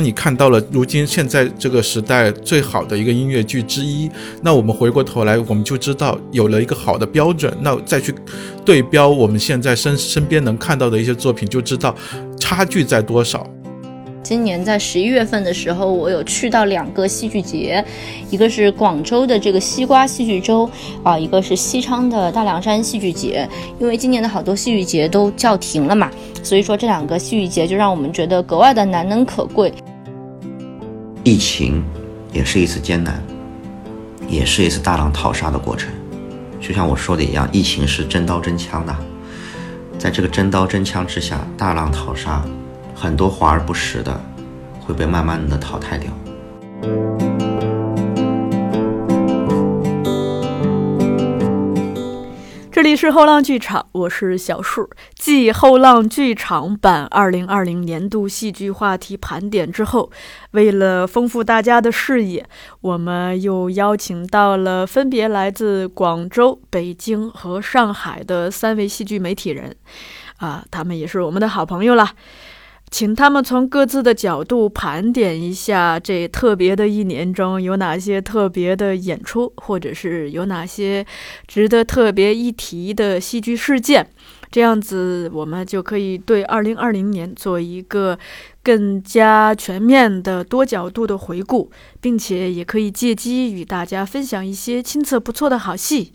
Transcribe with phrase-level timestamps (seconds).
[0.00, 4.10] 当你看到了如今现在这个时代最好的一个音乐剧之一，
[4.40, 8.14] 那我们回过头来，我们就知道有了一个好的标准，那再去
[8.64, 11.94] 对标我们现在身身边能看到的一些作品，就知道
[12.38, 13.46] 差距在多少。
[14.22, 17.84] 今年在十一月份的时候，我有去到两个戏剧节，
[18.30, 20.70] 一个是广州的这个西瓜戏剧周
[21.02, 23.48] 啊，一个是西昌的大凉山戏剧节。
[23.80, 26.10] 因为今年的好多戏剧节都叫停了嘛，
[26.44, 29.72] 所以说这两个戏剧节就让我们觉得格外的难能可贵。
[31.22, 31.84] 疫情
[32.32, 33.22] 也是一次艰难，
[34.26, 35.92] 也是一次大浪淘沙的过程。
[36.60, 38.96] 就像我说的一样，疫情是真刀真枪的，
[39.98, 42.42] 在这个真刀真枪之下，大浪淘沙。
[42.94, 44.20] 很多华而不实的
[44.80, 46.10] 会被慢慢的淘汰掉。
[52.80, 54.88] 这里是后浪剧场，我是小树。
[55.14, 60.10] 继后浪剧场版二零二零年度戏剧话题盘点之后，
[60.52, 62.42] 为了丰富大家的视野，
[62.80, 69.76] 我们又邀请到了分别来自广州、北京和上海的三位戏剧媒体人，
[70.38, 72.12] 啊，他们也是我们的好朋友了。
[72.90, 81.06] 请他们从各自的角度盘点一下这特别的一年中有哪些特别的演出，或者是有哪些
[81.46, 84.06] 值得特别一提的戏剧事件。
[84.50, 88.18] 这样子，我们就可以对二零二零年做一个
[88.64, 96.10] 更加全面的多角度的回顾，并且也可以借机与大家分享一些亲测不错的好戏。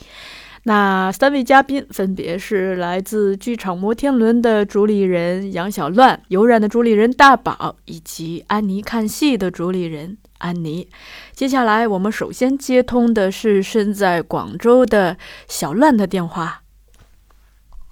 [0.67, 10.89] 那三位嘉宾分别是来自剧场摩天轮的主理人杨小乱、游染的主理人大宝，以及安妮看戏的主理人安妮。
[11.33, 15.17] 接下来，我们首先接通的是身在广州的
[15.47, 16.63] 小乱的电话。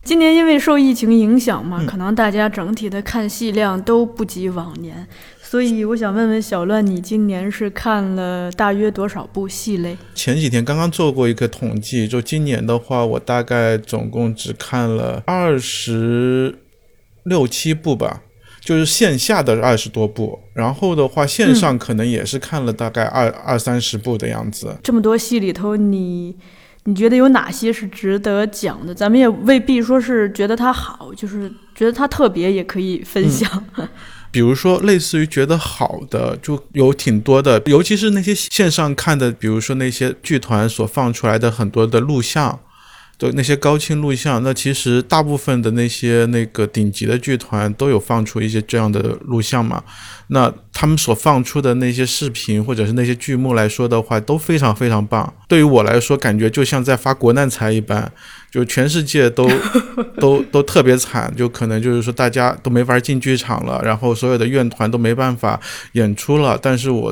[0.04, 5.08] 今年因为受疫情影响嘛，可能大家整体的看戏量都不及往年。
[5.54, 9.96] 所以我想问问小乱，你今年是看了大约多少部戏嘞？
[10.16, 16.58] 前几天刚刚做过一个统计，就今年的话，我大概总共只看了二十
[17.26, 18.24] 六七部吧，
[18.62, 24.76] 就是线下的二十多部，然后的话线上可能也是看了大概二二三十部的样子。
[24.82, 26.36] 这么多戏里头，你
[26.86, 28.96] 你觉得有哪些是值得讲的？
[28.96, 33.64] 咱们也未必说是觉得它好，就是觉得它特别也可以分享。
[34.34, 42.60] 比如说，类似于觉得好的就有挺多的，尤其是那些线上看的，比如说那些剧团所放出来的很多的录像。
[43.16, 49.82] 对那些高清录像，那其实大部分的那些那个顶级的剧团都有放出一些这样的录像嘛。
[50.28, 55.32] 那他们所放出的那些视频或者是那些剧目来说的话，都非常非常棒。
[55.48, 58.12] 对于我来说，感觉就像在发国难财一般，
[58.54, 59.50] 就全世界都
[60.22, 65.60] 都都特别惨，就可能就是说大家都没法进剧场了，然后所有的院团都没办法
[65.94, 66.56] 演出了。
[66.62, 67.12] 但是我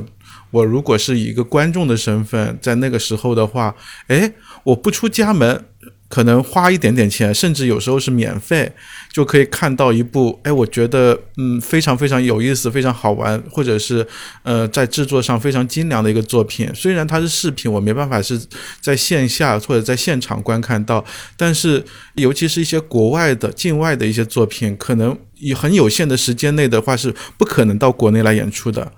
[0.51, 3.73] 我如果是以一个观众的身份，在那个时候的话，
[4.05, 4.31] 哎，
[4.63, 5.65] 我不出家门。
[6.11, 8.69] 可能花一点点钱，甚至有时候是免费，
[9.13, 14.05] 就可以看到一部，哎，我觉得嗯非常非常有意思，非常好玩，或者是
[14.43, 16.69] 呃在制作上非常精良的一个作品。
[16.75, 18.39] 虽然它是视频，我没办法是
[18.81, 21.03] 在线下或者在现场观看到，
[21.37, 21.83] 但是
[22.15, 28.91] 尤其是一些国外的、境外的一些作品，可能以很有限的时间内的话是不可能到国内来演出的。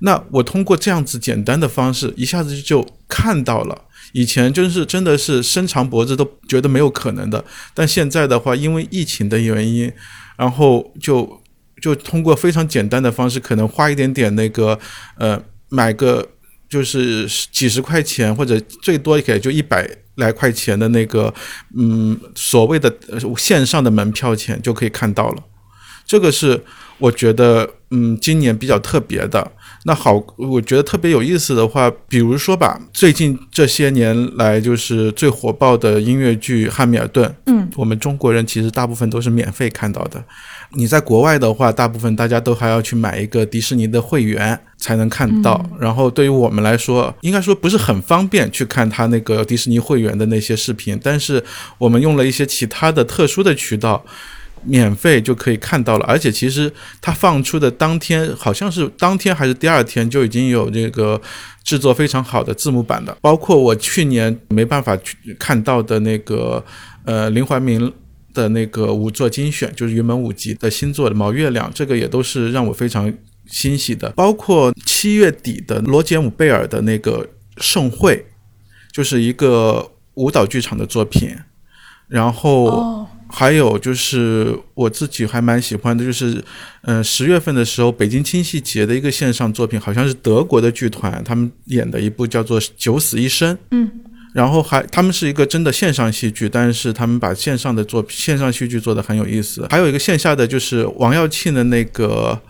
[0.00, 3.86] 那我通过这样子简单的方式，一下子就看到了。
[4.12, 9.92] 以前就是真的是伸长脖子都觉得没有可能的，但现在的话，因为疫情的原因，
[10.36, 11.42] 然后就
[11.80, 14.78] 就通过非常简单的方式，可能花一点点那个
[15.16, 16.26] 呃，买个
[16.68, 21.32] 就是几十块钱或者最多也就一百来块钱的那个
[21.76, 22.92] 嗯所谓的
[23.36, 25.42] 线上的门票钱就可以看到了，
[26.04, 26.62] 这个是
[26.98, 29.52] 我觉得嗯今年比较特别的。
[29.84, 40.22] 那好，我觉得特别有意思的话，比如说吧，最近这些年来就是最火爆的音乐剧《汉密尔顿》，嗯，我们中国人其实大部分都是免费看到的。
[40.72, 45.64] 你在国外的话，大部分大家都还要去买一个迪士尼的会员才能看到。
[45.80, 51.42] 然后对于我们来说，应该说不是很方便去看他那个迪士尼会员的那些视频，但是
[51.78, 54.04] 我们用了一些其他的特殊的渠道。
[54.62, 56.70] 免费就可以看到了，而且其实
[57.00, 61.20] 它放出的当天，好像是当天还是第二天就已经有这个
[61.64, 63.16] 制作非常好的字幕版的。
[63.20, 66.62] 包括我去年没办法去看到的那个，
[67.04, 67.90] 呃，林怀民
[68.34, 73.12] 的那个五作精选，就是云门舞集的新作《毛月亮》，这个也都是让我非常
[73.46, 74.10] 欣喜的。
[74.10, 77.26] 包括七月底的罗杰姆贝尔的那个
[77.56, 78.26] 盛会，
[78.92, 81.34] 就是一个舞蹈剧场的作品，
[82.08, 83.06] 然后。
[83.30, 86.42] 还有就是我自己还蛮喜欢的，就是，
[86.82, 93.54] 嗯、十月份的时候，北京轻戏节的一个线上作品，好像是德国的剧团他们演的一部叫做《九死一生》。
[93.70, 93.90] 嗯。
[94.32, 99.66] 然后还他们是一个真的线上戏剧，但是他们把线上的作线上戏剧做得很有意思。
[99.68, 102.40] 还有一个线下的就是王耀庆的那个，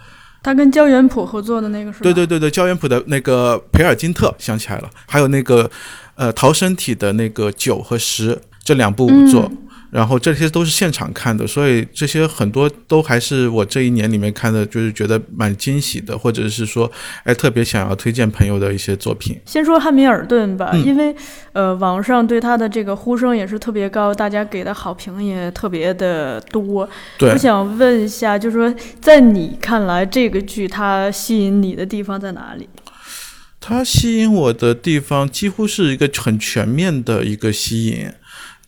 [0.43, 2.03] 他跟焦元溥合作的那个是吧？
[2.03, 5.71] 对对对对，焦元溥的那个《培尔金特》想起来了，还有那个
[6.17, 9.51] 呃逃生体的那个九和十这两部舞作。
[9.51, 9.59] 嗯
[9.91, 16.91] 然后这些都是现场看的，所以这些很多都还是我这一年里面看的，就是觉得蛮惊喜的，或者是说，
[17.25, 19.37] 哎，特别想要推荐朋友的一些作品。
[19.45, 21.15] 先说汉密尔顿吧，嗯因为
[21.53, 26.89] 呃，网上对他的这个呼声也是特别高，大家给的好评也特别的多。
[27.19, 32.69] 对我，想问一下，就是说，在你看来，这个剧它吸引你的地方在哪里？
[33.59, 38.09] 它吸引我的地方几乎是一个很全面的一个吸引。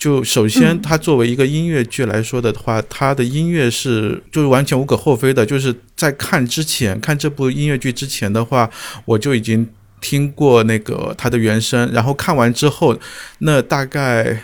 [0.02, 5.46] 就首先，它作为一个音乐剧来说的话，它的音乐是就是完全无可厚非的。
[5.46, 8.68] 就是在看之前，看这部音乐剧之前的话，
[9.04, 9.64] 我就已经
[10.00, 12.98] 听过那个它的原声，然后看完之后，
[13.38, 14.42] 那大概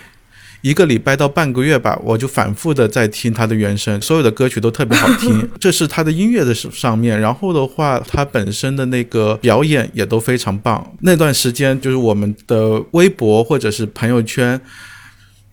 [0.60, 5.48] 一个礼拜到半个月吧，我就反复的在听它的原声，所有的歌曲都特别好听。
[5.58, 10.94] 这是它的音乐的上面，然后的话，它本身的那个表演也都非常棒。
[11.00, 14.60] 那段时间就是我们的微博或者是朋友圈。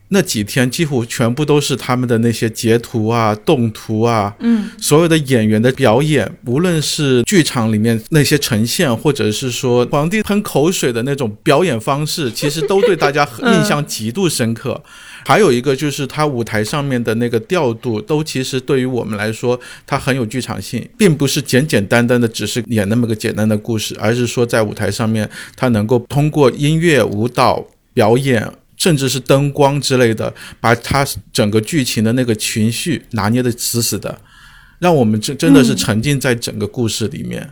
[0.10, 14.82] 那几天几乎全部都是他们的那些截图啊、动图啊，嗯，所有的演员的表演，无论是剧场里面那些呈现，或者是说皇帝喷口水的那种表演方式，其实都对大家印象极度深刻。
[15.26, 27.66] 还有一个就是他舞台上面的那个调度，都其实对于我们来说，它很有剧场性，并不是简简单单的只是演那么个简单的故事，而是说在舞台上面，他能够通过音乐、舞蹈、
[27.96, 28.48] 表演。
[28.78, 34.20] 甚至是灯光之类的，把他整个剧情的那个情绪拿捏的死死的，
[34.80, 37.52] 让我们真真的是沉浸在整个故事里面。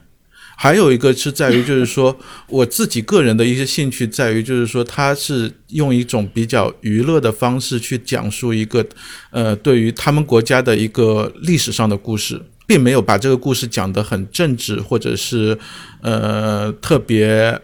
[0.55, 2.15] 还有一个是在于，就是说
[2.47, 8.85] 我自己个人的一些兴趣在于，就是说他是用一种比较娱乐的方式去讲述一个，
[9.31, 15.57] 呃，对于他们国家的一个历史上的故事，并没有把这个故事讲得很政治，或者是
[16.01, 17.59] 呃特别。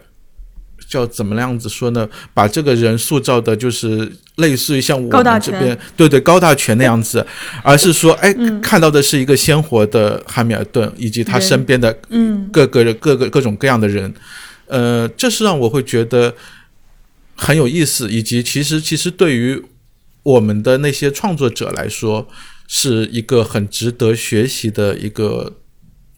[0.90, 2.08] 叫怎么样子说呢？
[2.34, 7.24] 把这个人塑造的，就是类似于像我们这边，对对高大全那样子，
[7.62, 12.50] 而是说，哎，看到的是一个鲜活的汉密尔顿以及他身边的嗯。
[12.52, 14.12] 各个人、各个各种各样的人，
[14.66, 16.34] 呃，这是让我会觉得
[17.36, 19.62] 很有意思，以及其实其实对于
[20.24, 22.26] 我们的那些创作者来说，
[22.66, 25.52] 是一个很值得学习的一个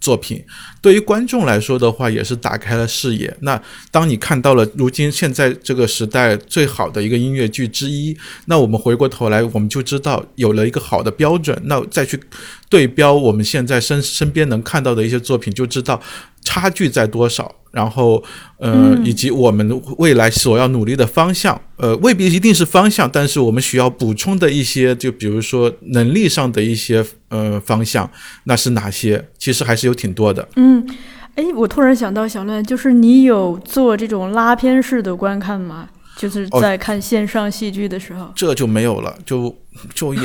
[0.02, 0.44] 作品。
[0.80, 3.34] 对于观众来说的话，也是打开了视野。
[3.42, 3.62] 那
[3.92, 8.16] 当你看到了如今现在这个时代最好的一个音乐剧之一，
[8.46, 11.56] 那我们回过头来，我们就知道有了一个好的标准。
[11.66, 12.20] 那再去
[12.68, 16.02] 对标我们现在身身边能看到的一些作品，就知道
[16.42, 17.61] 差距在多少。
[17.72, 18.22] 然后，
[18.58, 28.08] 呃，以及我们未来所要努力的方向，呃，未必一定是方向，但是我们需要补充的一些，就比如说能力上的一些呃方向，
[28.44, 29.28] 那是哪些？
[29.38, 30.46] 其实还是有挺多的。
[30.56, 30.86] 嗯，
[31.34, 35.88] 哎，我突然想到小乱，就是你有做这种拉片式的观看吗？
[36.14, 38.30] 就是哦在看线上戏剧的时候。
[38.36, 39.56] 这就没有了，就
[39.94, 40.20] 就也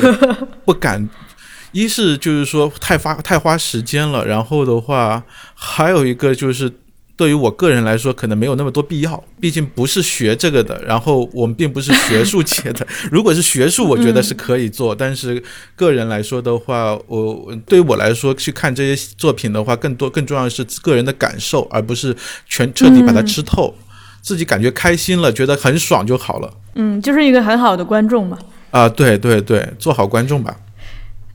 [0.66, 1.08] 不敢。
[1.72, 5.24] 一是就是说太花太花时间了，然后的话，
[5.54, 6.72] 还有一个就是
[7.18, 12.88] 对于我个人来说，可能没有那么多必要，毕竟不是学这个的，然后我们并不是学术界的。
[13.12, 15.44] 如果是学术，我觉得是可以做，但是
[15.76, 22.16] 个人来说的话，我我对于我来说去看这些作品的话，更多更重要的是个人的感受，而不是
[22.48, 23.76] 全彻底把它吃透。
[24.22, 26.54] 自己感觉开心了，觉得很爽就好了。
[26.76, 28.38] 嗯，就是一个很好的观众嘛。
[28.72, 30.56] 啊，对对对，做好观众吧。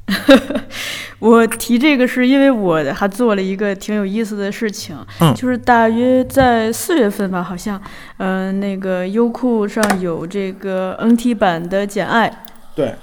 [1.22, 7.80] 我提这个是因为我还做了一个挺有意思的事情，嗯就是大约在四月份吧，好像，
[8.16, 12.28] 嗯、那个优酷上有这个 NT 版的《简爱》，
[12.74, 12.96] 对，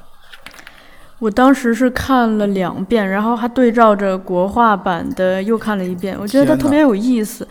[1.20, 7.48] 我当时是看了两遍，然后还对照着国画版的又看了一遍，我觉得它特别有意思。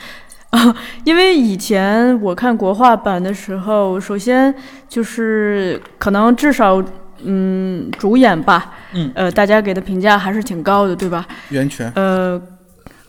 [0.50, 4.54] 啊，因为以前我看国画版的时候，首先
[4.86, 6.82] 就是可能至少，
[7.24, 11.26] 嗯，主演吧，嗯，呃，大家给的评价还是挺高的，对吧？
[11.50, 11.90] 源泉。
[11.94, 12.40] 呃，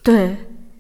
[0.04, 0.36] 对，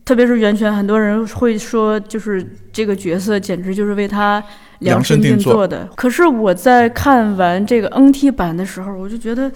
[0.05, 4.39] 特别是袁泉，很多人会说，就是这个角色简直就是为他
[4.79, 5.89] 量量身身定做定做的。
[5.95, 9.51] 可是我在看完这个 NT 版的时候，我就觉得，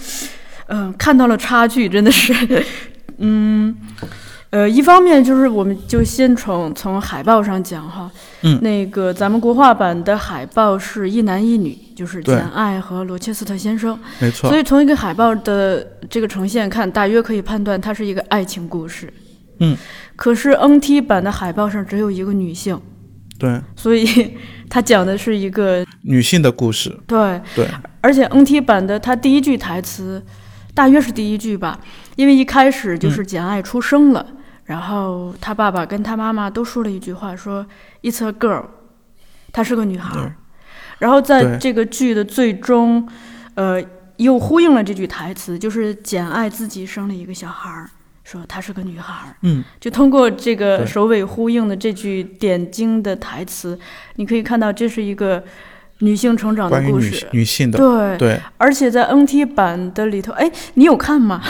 [0.67, 2.63] 嗯、看到了差距，真的是，
[3.17, 3.75] 嗯。
[4.53, 8.07] 呃，一方面就是我们就先从从海报上讲哈，
[8.43, 8.61] 嗯。
[8.61, 14.47] 那个咱们国画版的海报是一男一女，就是简爱和罗切斯特先生，没错。
[14.51, 19.11] 所，以从一个海报的这个呈现看，大约可以判断它是一个爱情故事。
[19.59, 19.75] 嗯，
[20.15, 22.79] 可是 NT 版的海报上只有一个女性，
[23.39, 23.59] 对。
[23.75, 24.35] 所以
[24.69, 27.67] 它讲的是一个女性的故事，对，对，
[28.01, 30.23] 而且 NT 版的它第一句台词，
[30.75, 31.79] 大约是第一句吧，
[32.15, 34.23] 因为一开始嗯就是简爱出生了，
[34.65, 37.65] 然后他爸爸跟他妈妈都说了一句话，说
[38.01, 38.65] "It's a girl"，
[39.51, 40.35] 她是个女孩。
[40.99, 43.07] 然后在这个剧的最终，
[43.55, 43.83] 呃，
[44.17, 47.89] 又呼应了这句台词，就是简爱自己生了一个小孩儿，
[48.23, 49.35] 说她是个女孩儿。
[49.41, 53.77] 嗯，就通过这个首尾呼应的这句点睛的台词，
[54.15, 55.43] 你可以看到这是一个
[55.99, 57.27] 女性成长的故事。
[57.33, 61.41] 女性的，对，对，而且在 NT 版的里头，哎，你有看吗？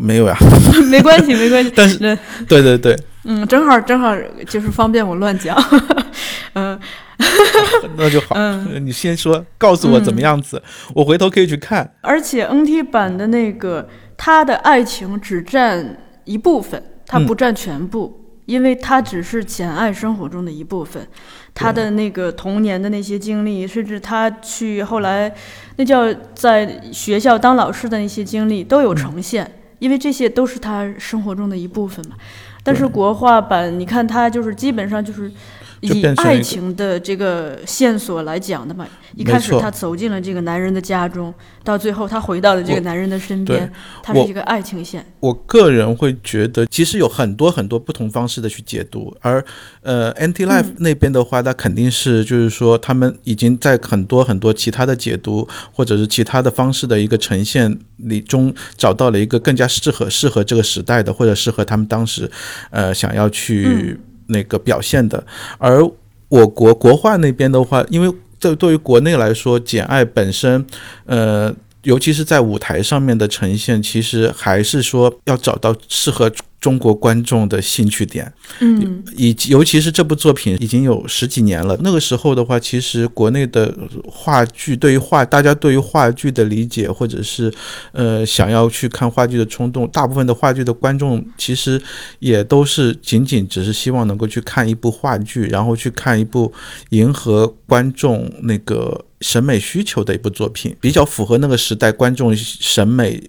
[0.00, 0.36] 没有呀，
[0.90, 1.72] 没关系，没关系。
[1.74, 4.14] 但是那对对对，嗯，正好正好
[4.46, 5.56] 就是方便我乱讲。
[6.54, 6.78] 嗯
[7.96, 8.34] 那就好。
[8.36, 10.62] 嗯你先说，告诉我怎么样子，
[10.94, 11.94] 我回头可以去看。
[12.00, 18.24] 而且 NT 版的那个他的爱情只占一部分，他嗯不占全部。
[18.46, 21.06] 因为他只是简爱生活中的一部分，
[21.52, 25.30] 他的那个童年的那些经历，甚至他去后来
[25.76, 32.16] 那叫在学校当老师的那些经历都有呈现，因为这些都是他生活中的一部分嘛。
[32.62, 35.34] 但是国画版，你看他就是基本上就是就
[35.80, 38.86] 以爱情的这个线索来讲的嘛。
[39.16, 41.32] 一开始他走进了这个男人的家中，
[41.64, 43.70] 到最后他回到了这个男人的身边对，我
[44.02, 45.04] 它是一个爱情线。
[45.18, 49.44] 我个人会觉得，其实有很多很多不同方式的去解读，而
[49.82, 62.30] 呃，Anti Life 嗯那边的话，它肯定是就是说，他们已经在很多很多其他的解读或者是其他的方式的一个呈现里中，找到了一个更加适合适合这个时代的，或者适合他们当时
[62.70, 65.22] 呃想要去那个表现的。
[65.58, 65.82] 而
[66.28, 70.64] 我国国画那边的话，因为这对于国内来说，《简爱》本身，
[71.06, 76.30] 呃，尤其是在舞台上面的呈现，其实还是说要找到适合
[76.60, 78.32] 中国观众的兴趣点。
[78.60, 83.72] 嗯，以及尤其是这部作品已经有十几年了，那个时候的话，其实国内的
[84.06, 87.52] 话剧对于话，大家对于话剧的理解，或者是
[87.92, 91.80] 呃想要去看话剧的冲动，大部分的话剧的观众其实
[92.18, 96.52] 也都是仅仅只是希望能够去看一部话剧，然后去看一部
[96.90, 103.22] 迎合观众那个审美需求的一部作品，比较符合那个时代观众审美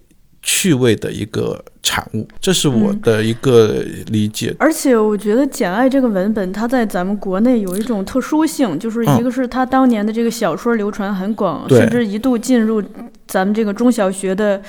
[0.51, 4.55] 趣味的一个产物，这是我嗯的一个理解。
[4.57, 12.83] 而且我觉得《简爱》这个文本，它在咱们国内有一种特殊性，就是一个是它当年的这个小说流传很广，嗯甚至一度进入
[13.27, 14.59] 咱们这个中小学的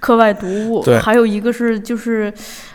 [0.00, 0.82] 课外读物。
[1.02, 2.32] 还有一个是就是，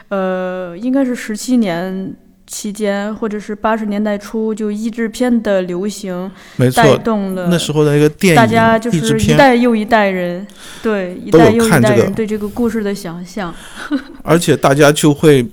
[0.09, 2.15] 呃，应该是十七年。
[2.51, 10.45] 期间，或者是八十年代初，就译制片的流行没带，动了那时候的一个电影大家就是一代又一代人，
[10.83, 13.55] 对一代又一代人对这个故事的想象。
[14.21, 15.47] 而且大家就会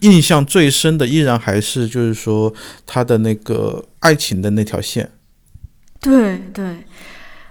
[0.00, 2.52] 印象最深的依然还是就是说
[2.84, 5.08] 他的那个爱情的那条线。
[6.00, 6.64] 对对，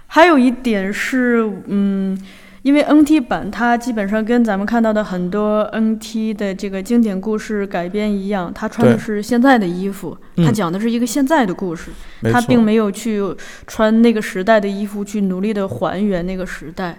[0.06, 2.20] 还有一点是，嗯，
[2.62, 11.90] 因为 NT 版它基本上跟咱们看到的很多 NT 的这个经典故事改编一样，它穿的是现在的衣服，它嗯讲的是一个现在的故事，
[12.20, 13.22] 没错，它并没有去
[13.66, 16.98] 穿那个时代的衣服去努力的还原那个时代。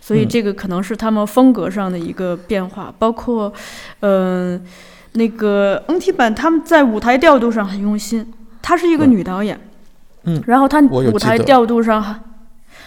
[0.00, 3.52] 所以嗯这个可能是他们风格上的一个变化，包括，
[4.00, 4.62] 嗯、
[5.12, 8.30] 那个 NT 版他们在舞台调度上很用心，
[8.62, 9.10] 她是一个嗯。
[9.10, 9.58] 女导演，
[10.24, 10.42] 嗯。
[10.46, 12.20] 然后她舞台调度上很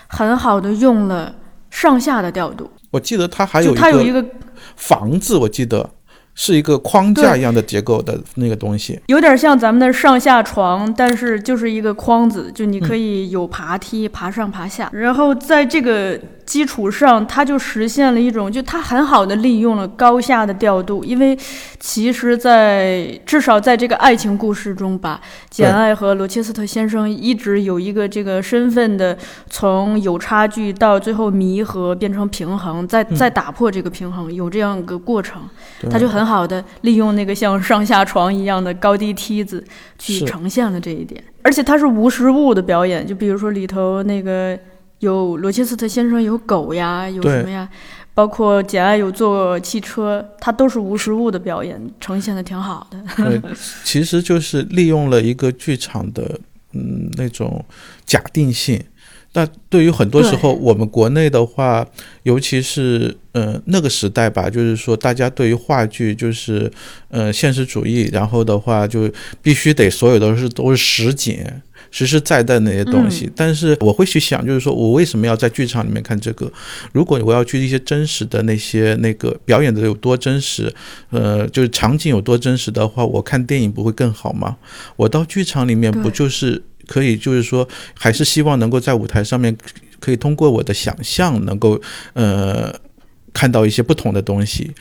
[0.07, 1.33] 很好的用了
[1.71, 4.23] 上下的调度，我记得它还有就一个它有一个
[4.75, 5.89] 房子，我记得
[6.35, 8.99] 是一个框架一样的结构的那个东西。
[9.07, 14.89] 有点像咱们的上下床，但是就是一个框子，就你嗯可以有爬梯，爬上爬下。
[14.93, 16.19] 然后在这个
[16.51, 21.01] 基础上，它就实现了一种，就它很好的利用了高下的调度。
[21.01, 21.37] 因为
[21.79, 29.17] 其实在，至少在这个爱情故事中吧，简爱和罗切斯特先生一直有一个这个身份的
[29.49, 35.41] 从有差距到最后弥合变成平衡，再嗯再打破这个平衡，有这样一个过程。
[35.79, 39.63] 对他就很好的利用那个像上下床一样的高低梯子
[39.97, 44.59] 去呈现了这一点，而且他是无实物的表演，就比如说里头那个
[45.01, 47.67] 有罗切斯特先生有狗呀，有什么呀，
[48.13, 52.99] 包括简爱有坐汽车，它都是无实物的表演，呈现的挺好的。
[53.17, 53.41] 对，
[53.83, 56.39] 其实就是利用了一个剧场的
[56.73, 57.65] 嗯那种
[58.05, 58.79] 假定性，
[59.33, 61.83] 那对于很多时候，我们国内的话，
[62.21, 66.71] 尤其是呃那个时代吧，就是说大家对于话剧就是
[67.09, 71.43] 呃现实主义，然后的话就必须得所有都是都是实景。
[71.91, 76.51] 实实在在那些东西，但是我会去想，就是说我为什么要在剧场里面看这个？
[76.93, 80.73] 如果我要去一些真实的那些那个表演的有多真实，
[81.09, 84.55] 呃，就是场景有多真实的话，我看电影不会更好吗？
[84.95, 89.55] 我到剧场里面不就是可以，就是说还是希望能够在舞台上面
[89.99, 91.79] 可以通过我的想象，能够
[92.13, 92.73] 呃
[93.33, 94.71] 看到一些不同的东西。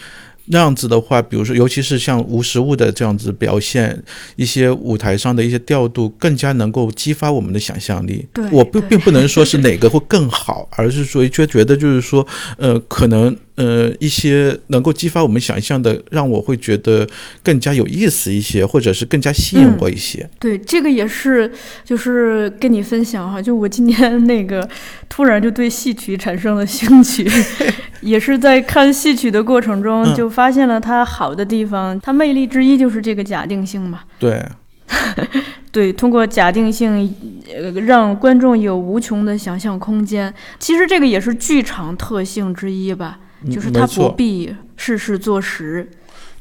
[0.50, 4.00] 那样子的话，比如说，尤其是像无实物的这样子表现，
[4.36, 8.26] 一些舞台上的一些调度，更加能够激发我们的想象力。
[8.32, 12.26] 对，我并并不能说是哪个会更好，而是说就觉得就是说，
[12.58, 13.36] 呃，可能。
[13.60, 17.06] 呃，一些能够激发我们想象的，让我会觉得
[17.42, 20.26] 更加有意思一些，或者是更加吸引我一些。
[20.38, 21.52] 对，这个也是，
[21.84, 24.66] 就是跟你分享哈， 就我今天那个
[25.10, 27.30] 突然就对戏曲产生了兴趣，
[28.00, 34.00] 也是在看戏曲的过程中就发现了它好的地方，它魅力之一就是这个假定性嘛。
[34.18, 34.42] 对。
[35.70, 37.14] 对，通过假定性，
[37.54, 40.32] 呃，让观众有无穷的想象空间。
[40.58, 45.88] 其实这个也是剧场特性之一吧，就是他不必事事做实。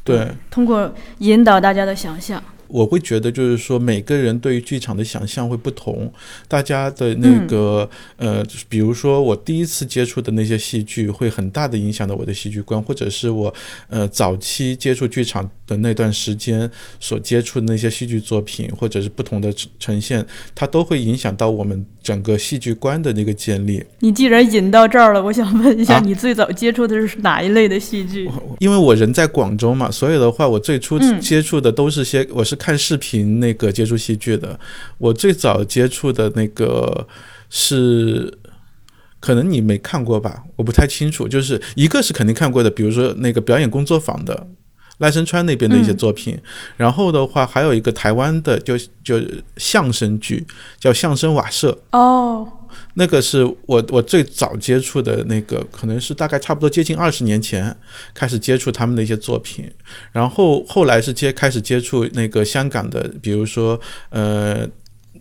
[0.03, 2.41] 对，通过引导大家的想象。
[2.70, 6.12] 我会觉得，就是说，每个人对于剧场的想象会不同。
[6.48, 13.52] 大家的那个，呃，比如说我第一次接触的那些戏剧，会很大的影响到我的戏剧观，或者是我，
[13.90, 20.24] 呃，早期接触剧场的那段时间所接触的那些戏剧作品，或者是不同的呈现，
[20.54, 23.84] 它都会影响到我们整个戏剧观的那个建立。
[24.02, 28.30] 你既然引到这儿了，我想问一下，你最早接触的是哪一类的戏剧？
[28.60, 32.59] 因为我人在广州嘛，所以的话，我最初接触的都是些，我是。
[32.60, 34.60] 看视频那个接触戏剧的，
[35.00, 37.08] 我最早接触的那个
[37.50, 38.38] 是，
[39.20, 41.28] 可能你没看过吧，我不太清楚。
[41.28, 44.48] 就是一个是肯定看过的，比如说那个表演工作坊的
[45.00, 46.38] 赖声川那边的一些作品，
[46.78, 49.20] 然后的话还有一个台湾的，就就
[49.58, 50.45] 相声剧
[50.78, 52.48] 叫相声瓦舍哦。
[53.00, 57.74] 那个是我我最早接触的那个，可能是大概差不多接近二十年前
[58.14, 59.72] 开始接触他们的一些作品，
[60.12, 64.68] 然后后来是接开始接触那个香港的，比如说呃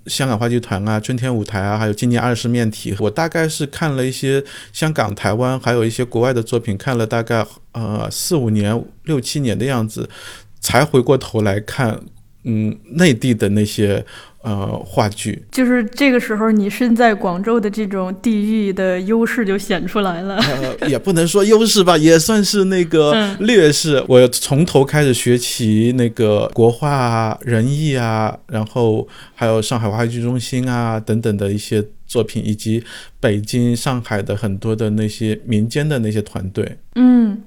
[0.06, 2.92] 香港话剧团啊、春天舞台啊，还有今年二十面体。
[2.98, 10.10] 我大概是看了一些香港、台湾，还有一些国外的作品，看了大概呃四五年、六七年的样子，
[10.58, 12.00] 才回过头来看
[12.42, 14.04] 嗯内地的那些。
[14.42, 20.36] 呃，话剧就是这个时候，你身在广州的这种地域的优势就显出来了。
[20.36, 24.02] 呃，也不能说优势吧， 也算是那个劣势。
[24.06, 32.84] 我从头开始学习那个国画、人艺啊，然后还有上海话剧中心啊等等的一些作品，以及
[33.18, 36.78] 北京、上海的很多的那些民间的那些团队。
[36.94, 37.42] 嗯，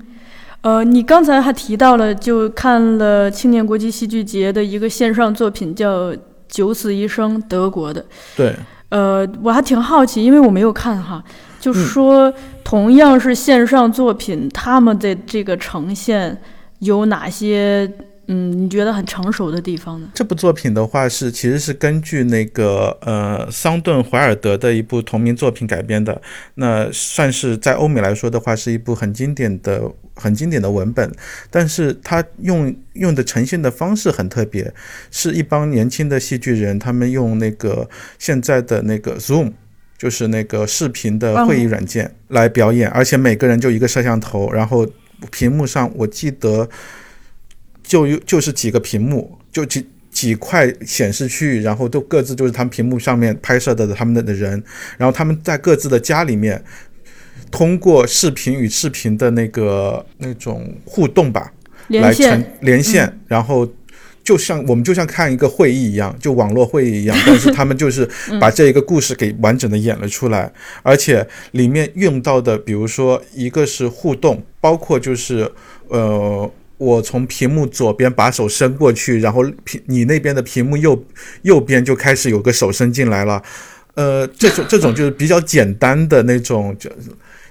[0.59, 6.13] 呃，你刚才还提到了，就看了青年国际戏剧节的一个线上作品，叫。
[6.51, 8.05] 九死一生，德国的。
[8.37, 8.55] 对，
[8.89, 11.23] 呃，我还挺好奇，因为我没有看哈，
[11.59, 12.31] 就说
[12.63, 16.39] 同样是线上作品，他们的这个呈现
[16.77, 17.91] 有哪些？
[18.33, 20.07] 嗯，你觉得很成熟的地方呢？
[20.13, 26.21] 这部作品的话是其实是根据那个呃桑顿怀尔德的一部同名作品改编的，
[26.55, 29.83] 那算是在欧美来说的话是一部很经典的、
[30.15, 31.11] 很经典的文本，
[31.49, 34.73] 但是它用用的呈现的方式很特别，
[35.11, 39.51] 是一帮年轻的戏剧人，他们用那个现在的那个 Zoom，
[39.97, 44.87] 就是那个视频的会议软件来表演，而且每个人就一个摄像头，然后
[45.29, 46.69] 屏幕上我记得。
[47.91, 54.63] 就就是几个屏幕，就几几块显示区域，然后都各自就是他们屏幕上面拍摄的他们的的人，
[54.97, 56.63] 然后他们在各自的家里面，
[57.51, 61.51] 通过视频与视频的那个那种互动吧，
[61.89, 62.57] 连线。
[62.61, 63.69] 连线，然后
[64.23, 70.49] 就像我们就像看一个会议一样，就网络会议一样， 但是他们就是把这一个故事给完整的演了出来，
[70.81, 75.51] 而且里面用到的，比如说一个是互动，包括就是
[75.89, 76.49] 呃。
[76.81, 81.05] 我从屏幕左边把手伸过去，然后屏你那边的屏幕右
[81.43, 83.39] 右边就开始有个手伸进来了，
[83.93, 86.89] 呃，这种这种就是比较简单的那种，就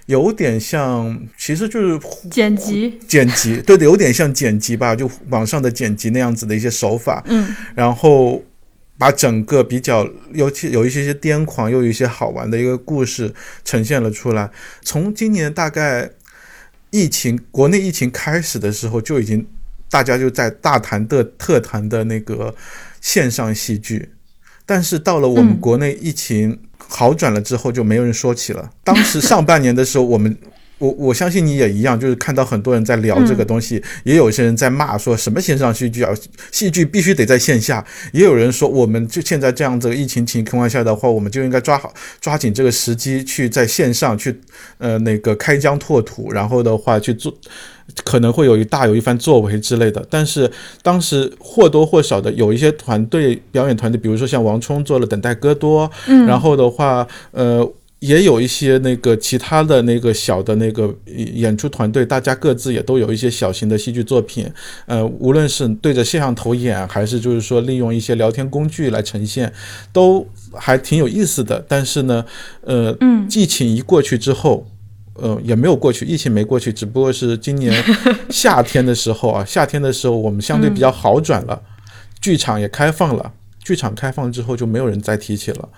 [0.06, 8.42] 有点像，其实就是剪辑剪辑，对的，有点像剪辑吧，就网上的剪辑那样子的一些手法，嗯，然后
[8.98, 13.32] 把整个比较尤其有一些些癫狂又有一些好玩的一个故事
[13.64, 14.50] 呈现了出来。
[14.82, 16.10] 从今年大概。
[16.90, 19.46] 疫情国内疫情开始的时候，就已经
[19.90, 22.54] 大家就在大谈的特谈的那个
[23.00, 24.10] 线上戏剧，
[24.66, 28.70] 但是到了我们国内疫情好转了之后，就没有人说起了。
[28.84, 30.36] 当时上半年的时候，我们。
[30.80, 36.10] 我我相信你也一样，就是看到很多人在聊这个东西，也有些人在骂说什么线上戏剧啊，
[36.50, 37.84] 戏剧必须得在线下。
[38.12, 44.40] 也有人说，我们就现在这样子疫情情况下的话，我们就应该抓好抓紧这个时机去在线上去
[44.78, 47.30] 呃那个开疆拓土，然后的话去做，
[48.02, 50.02] 可能会有一大有一番作为之类的。
[50.08, 50.50] 但是
[50.82, 57.70] 当时或多或少的有一些团队表演团队，比如说像王冲做了《等待戈多》，嗯，然后的话呃。
[58.00, 64.50] 也有一些那个其他的那个小的那个演出团队，大家各自也都有一些小型的戏剧作品，
[64.86, 69.52] 呃，无论是对着摄像头演，还是就是说利用一些聊天工具来呈现，
[69.92, 71.62] 都还挺有意思的。
[71.68, 72.24] 但是呢，
[72.62, 74.66] 呃，嗯疫情一过去之后，
[75.14, 77.84] 呃，也没有过去，疫情没过去，只不过是今年
[78.30, 81.62] 夏天的时候啊，夏天的时候我们相对比较好转了，
[82.18, 83.30] 剧场也开放了，
[83.62, 85.68] 剧场开放之后就没有人再提起了。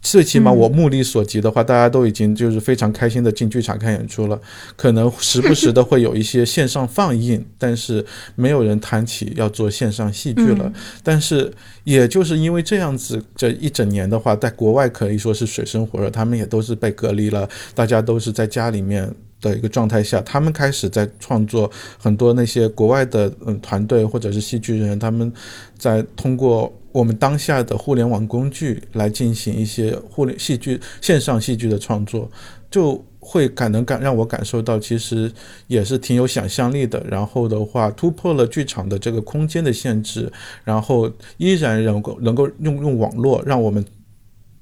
[0.00, 4.40] 最起码我目力所及的话，大家都已经就是非常开心的进剧场看演出了。
[4.76, 10.72] 可能时不时的会有一些线上放映，但是没有人谈起要做线上戏剧了。
[11.02, 11.52] 但是
[11.84, 19.12] 也就是因为这样子，这一整年的话，在国外可以说是水深火热，他们也都是被隔离了，大家都是在家里面。
[19.40, 25.32] 的一个状态下，他们开始在创作很多那些国外的嗯团队或者是戏剧人，他们
[25.78, 32.30] 在通过我们当下的互联网工具来进行一些互联戏剧线上戏剧的创作，
[32.70, 35.30] 就会感能感让我感受到，其实
[35.66, 37.04] 也是挺有想象力的。
[37.08, 40.32] 然后的话，突破了剧场的这个空间的限制，
[40.64, 43.84] 然后依然能够能够用用网络让我们。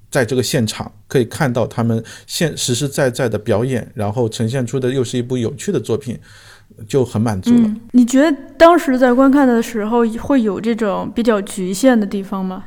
[0.08, 6.18] 在这个现场可以看到他们现实实在在的表演，然后呈现出的又是一部有趣的作品，
[6.88, 7.74] 就很满足了。
[7.92, 12.64] 你觉得当时在观看的时候会有这种比较局限的地方吗？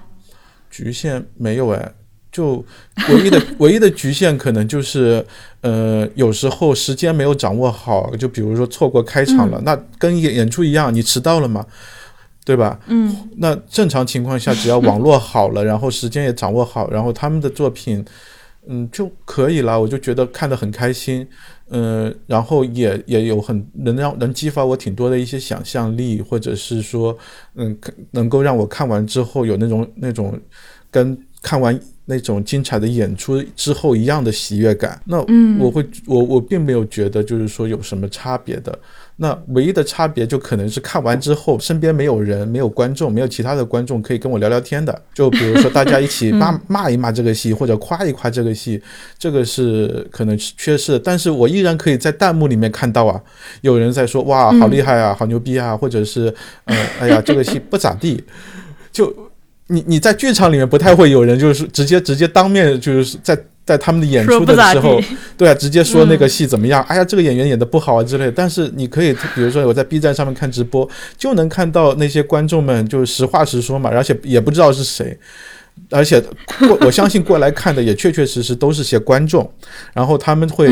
[0.69, 1.91] 局限没有哎，
[2.31, 2.63] 就
[3.09, 5.25] 唯一的 唯一的局限可能就是，
[5.61, 11.65] 呃，有时候时间没有掌握好，就比如说错过开场了，那跟演演出一样，你迟到了嘛。
[12.45, 12.79] 对吧？
[12.87, 18.03] 嗯，那正常情况下，只要网络好了，然后时间也掌握好，然后他们的作品，
[18.67, 19.79] 嗯，就可以了。
[19.79, 21.27] 我就觉得看得很开心，
[21.69, 27.17] 嗯，然后也也有很能让能激发我挺多的一些想象力，或者是说，
[27.55, 27.77] 嗯，
[28.11, 30.39] 能够让我看完之后有那种那种
[30.89, 35.01] 跟看完那种精彩的演出之后一样的喜悦感。
[35.05, 35.19] 那
[35.59, 38.77] 我会我我并没有觉得就是说有什么差别的。
[39.21, 45.01] 那唯一的差别就可能是看完之后身边没有人，没有观众，没有其他的观众可以跟我聊聊天的。
[45.13, 48.81] 就比如说大家一起骂 骂一骂这个戏，或者夸一夸这个戏，
[49.17, 50.99] 这个是可能缺失的。
[50.99, 53.21] 但是我依然可以在弹幕里面看到啊，
[53.59, 56.33] 有人在说哇好厉害啊，好牛逼啊，或者是
[56.65, 58.23] 嗯哎呀这个戏不咋地。
[58.89, 59.13] 就
[59.67, 63.37] 你你在剧场里面不太会有人就是直接直接当面就是在。
[63.69, 64.99] 在他们的演出的时候，
[65.37, 66.83] 对啊，直接说那个戏怎么样？
[66.89, 68.31] 哎呀，这个演员演的不好啊之类。
[68.31, 75.15] 但是你可以，比如说我在 B 站上面看直播，就能看到那些观众们就是实话实说嘛，而且也不知道是谁，
[75.91, 76.19] 而且
[76.67, 79.47] 过 我相信过来看的也确确实实都是些观众，
[79.93, 80.67] 然后他们会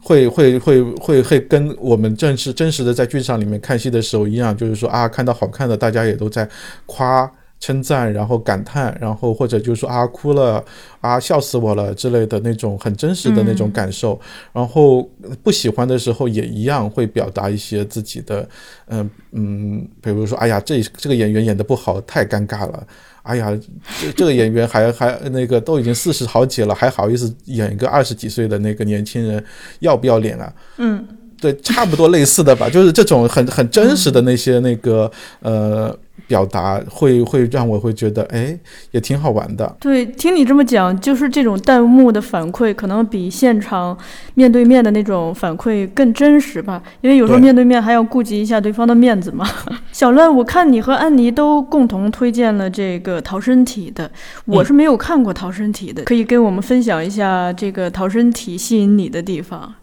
[0.00, 6.48] 会会会会会跟我们正式真实的在剧场里面看戏的时候一样，就是说啊，看到好看的，大家也都在
[6.86, 7.30] 夸。
[7.62, 10.62] 称赞，然后感叹，然后或者就是说啊哭了
[11.00, 14.20] 啊笑死我了之类的那种很真实的那种感受，
[14.52, 15.08] 然后
[15.44, 18.48] 不喜欢的时候也一样会表达一些自己的，
[18.88, 22.84] 嗯嗯，比如说哎呀这这个演员演的不好太尴尬了，
[23.22, 23.56] 哎呀
[24.00, 29.42] 这这个演员还还那个都已经四十好几了还好意思演一个二十几岁的那个年轻人
[29.78, 30.52] 要不要脸啊？
[30.78, 31.06] 嗯，
[31.40, 35.08] 对，差不多类似的吧，就是这种很很真实的那些那个
[35.42, 35.96] 呃。
[36.26, 38.58] 表达会会让我会觉得，哎，
[38.92, 39.76] 也挺好玩的。
[39.80, 43.96] 对，听你这么讲，就是这种弹幕的反馈，可能比现场
[44.34, 46.82] 面对面的那种反馈更真实吧。
[47.00, 49.46] 因为有时候面对面还要顾及一下对方的面子嘛。
[49.92, 54.10] 小乐，我看你和安妮都共同推荐了这个逃生体的，
[54.46, 59.74] 我是没有看过逃生体的，可以跟我们分享一下这个逃生体吸引你的地方。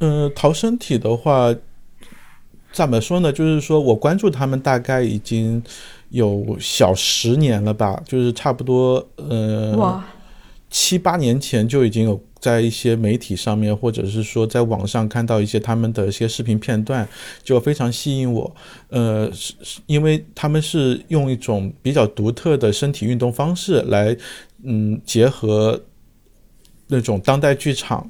[0.00, 1.54] 嗯，逃生体的话。
[2.72, 3.32] 怎么说呢？
[3.32, 5.60] 就是说我关注他们大概已经
[6.10, 10.02] 有小十年了吧，就是差不多呃
[10.70, 17.06] 七八年前就已经有在一些媒体上面，或者是说在网上看到一些他们的一些视频片段，
[17.42, 18.54] 就非常吸引我。
[18.88, 19.52] 呃，是
[19.86, 24.16] 因为他们是用一种比较独特的身体运动方式来，
[24.62, 25.82] 嗯，结合
[26.86, 28.08] 那种当代剧场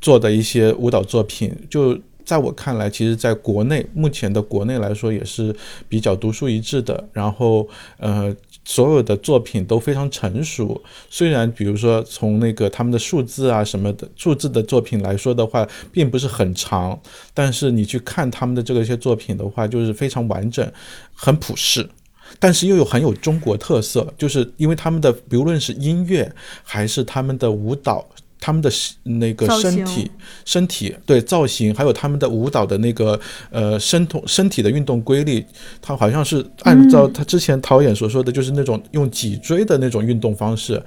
[0.00, 1.98] 做的一些舞蹈作品，就。
[2.24, 5.54] 在我看来，其实在国内目前的国内来说也是
[5.88, 7.08] 比较独树一帜的。
[7.12, 10.80] 然后，呃，所有的作品都非常成熟。
[11.10, 16.98] 虽然比如说从那个他们的数字啊什么的数字的作品来说的话，并不是很长，
[17.34, 20.70] 但是你去看他们的这个一些作品的话，就是非常完整，
[21.14, 21.88] 很朴实。
[22.38, 26.32] 但是又有很有中国特色，就是因为他们的，无论是音乐
[26.62, 28.08] 还是他们的舞蹈，
[28.42, 28.68] 他们的
[29.04, 30.10] 那个身体、
[30.44, 33.18] 身体对造型，还有他们的舞蹈的那个
[33.50, 35.46] 呃身同身体的运动规律，
[35.80, 40.82] 他好像是按照他之前导演所说的就是那种用脊椎的那种运动方式。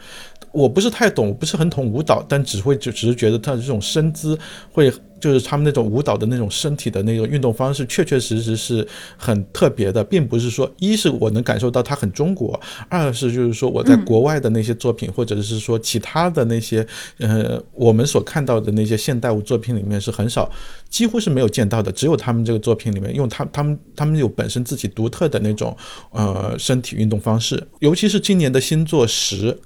[0.52, 4.38] 我不是太懂，不是很懂舞蹈，但只会就只是觉得他的这种身姿
[4.72, 4.92] 会。
[5.18, 16.86] 就是他们那种舞蹈的那种身体的那种运动方式，确确实实是很特别的，并不是说一是我能感受到它很中国，二是就是说我在国外的那些作品，或者是说其他的那些
[17.18, 20.52] 呃我们所看到的那些现代舞作品里面是很少，
[20.90, 25.76] 几乎是没有见到的，只有他们这个作品里面用他他们他们有本身自己独特的那种
[26.12, 29.58] 呃身体运动方式，尤其是今年的新作十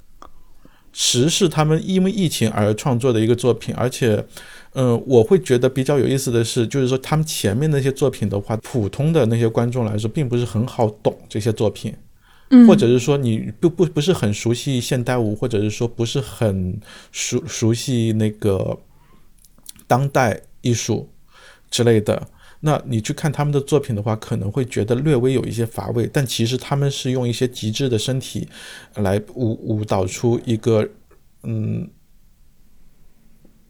[0.94, 4.26] 十是他们因为疫情而创作的一个作品，而且。
[4.74, 11.92] 嗯，我会觉得比较有意思的是，就是说他们前面那些作品的话，普通的那些观众来说，并不是很好懂这些作品，
[12.52, 16.80] 嗯，或者是说你不不不是很熟悉现代舞，或者是说不是很
[17.12, 18.78] 熟熟悉那个
[19.88, 21.10] 当代艺术
[21.72, 22.28] 之类的，
[22.62, 28.48] 那你去看他们的作品的话，可能会觉得略微有一些乏味，但其实他们是用一些极致的身体
[28.96, 30.88] 来舞舞蹈出一个
[31.44, 31.90] 嗯。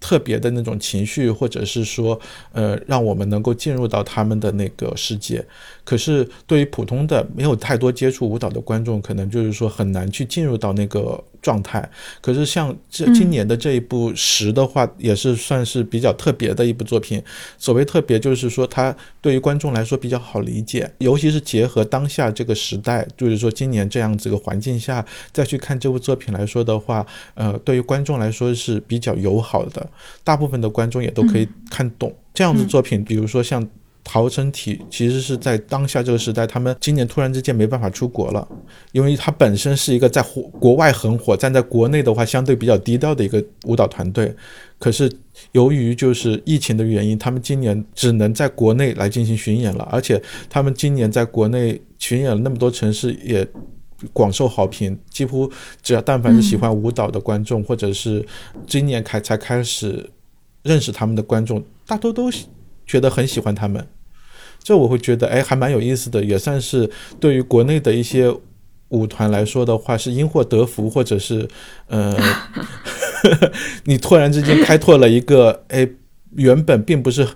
[0.01, 2.17] 特别的那种情绪，或者是说，
[2.53, 5.45] 呃，让我们能够进入到他们的那个世界。
[5.83, 11.21] 可是，对于普通的没有太多接触舞蹈的观众，可能就是说很难去进入到那个。
[11.41, 11.89] 状态，
[12.21, 17.21] 可是像这今年的这一部《十》的话，也是算是比较特别的一部作品。
[17.57, 29.89] 所谓特别，就是说它对于观众来说比较好理解，尤其是结合当下这个时代，就是说今年这样子个环境下再去看这部作品来说的话，呃，对于观众来说是比较友好的，
[30.23, 33.03] 大部分的观众也都可以看懂这样子作品。
[33.03, 33.67] 比如说像。
[34.11, 38.47] 逃生体其实是在当下这个时代，他们今年突然之间没办法出国了，
[38.91, 44.35] 因为他本身是一个在国国外很火，站在国内的话相对比较低调的一个舞蹈团队。
[44.79, 45.11] 可是
[45.51, 50.19] 由于就是疫情的原因，他们今年只能在国内来进行巡演了，而且
[50.49, 53.47] 他们今年在国内巡演了那么多城市，也
[54.11, 54.97] 广受好评。
[55.11, 55.47] 几乎
[55.83, 58.25] 只要但凡是喜欢舞蹈的观众，或者是
[58.65, 60.09] 今年开才开始
[60.63, 62.31] 认识他们的观众，大多都
[62.87, 63.87] 觉得很喜欢他们。
[64.61, 68.33] 这我会觉得，哎，还蛮有意思的，也算是对于国内的一些
[68.89, 71.47] 舞团来说的话，是因祸得福，或者是，
[71.87, 72.15] 呃，
[73.85, 75.87] 你突然之间开拓了一个，哎，
[76.35, 77.27] 原本并不是，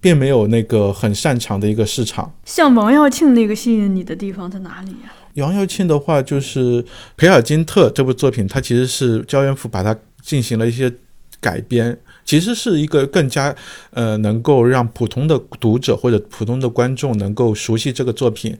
[0.00, 2.32] 并没有那个很擅长的一个市场。
[2.44, 5.12] 像王耀庆那个吸引你的地方在哪里呀？
[5.44, 6.82] 王耀庆的话，就是
[7.16, 10.92] 《培尔金特》这部作品，它其实是焦元溥把它进行了一些
[11.40, 11.96] 改编。
[12.28, 13.56] 其实是一个更加，
[13.92, 18.54] 呃，能够让普通的读者或者普通的观众能够熟悉这个作品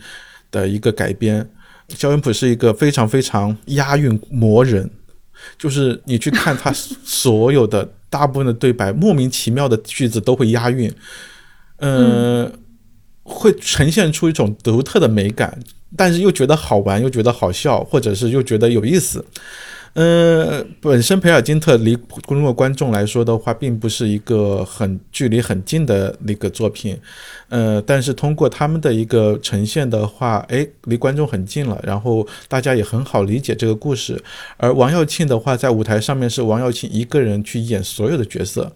[0.50, 1.46] 的一个改编。
[1.88, 4.88] 焦元溥是一个非常非常押韵魔人，
[5.58, 10.90] 就是你去看他所有的大部分的对白，莫名其妙的句子都会押韵，
[11.76, 12.50] 呃，
[13.22, 15.60] 会呈现出一种独特的美感，
[15.94, 19.22] 但是又觉得好玩，又觉得好笑，或者是又觉得有意思。
[19.94, 26.96] 呃，本身培尔金特离普通的观众来说的话，并不是一个很距离很近的那个作品，
[27.48, 34.22] 呃，但是通过他们的一个呈现的话，哎，离观众很近了，然后大家也很好理解这个故事。
[34.56, 38.70] 而王耀庆的话，在舞台上面是王耀庆一个人去演所有的角色，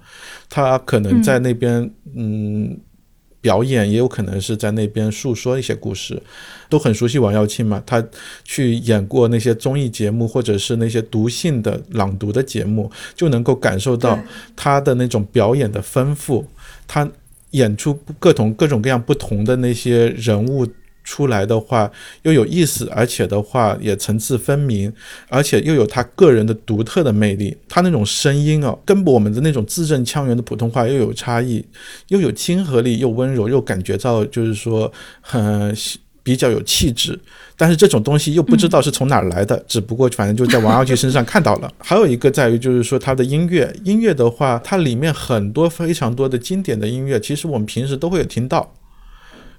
[0.48, 2.78] 他可能在那边，嗯。
[3.42, 6.22] 表演也有可能是在那边诉说一些故事，
[6.70, 7.82] 都很熟悉王耀庆嘛。
[7.84, 8.02] 他
[8.42, 14.18] 去演过那些综艺节目，或者是那些读信的朗读的节目，就能够感受到
[14.56, 16.46] 他的那种表演的丰富。
[16.86, 17.06] 他
[17.50, 20.66] 演出各种各种各样不同的那些人物。
[21.04, 21.90] 出来的话
[22.22, 24.92] 又有意思，而且的话也层次分明，
[25.28, 27.56] 而且又有他个人的独特的魅力。
[27.68, 31.64] 他那种声音哦，跟我们的那种字正腔圆的普通话又有差异，
[32.08, 35.76] 又有亲和力，又温柔，又感觉到就是说很
[36.22, 37.18] 比较有气质。
[37.56, 41.72] 但是这种东西又不知道是从哪儿来的，只不过反正就在王耀庆身上看到了。
[41.78, 48.72] 还有一个在于就是说他的音乐，音乐的话，它里面很多非常多的经典的音乐，其实我们平时都会有听到，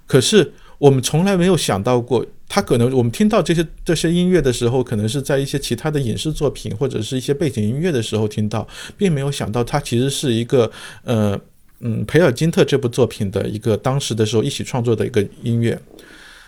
[0.06, 0.52] 可是。
[0.84, 8.68] 我们从来没有想到过，他可能我们听到这些这些音乐的时候，可能是在一些其他的影视作品或者是一些背景音乐的时候听到，
[8.98, 10.70] 并没有想到它其实是一个
[11.04, 11.40] 呃
[11.80, 15.80] 嗯《培尔金特》这部作品的一个当时的时候一起创作的一个音乐。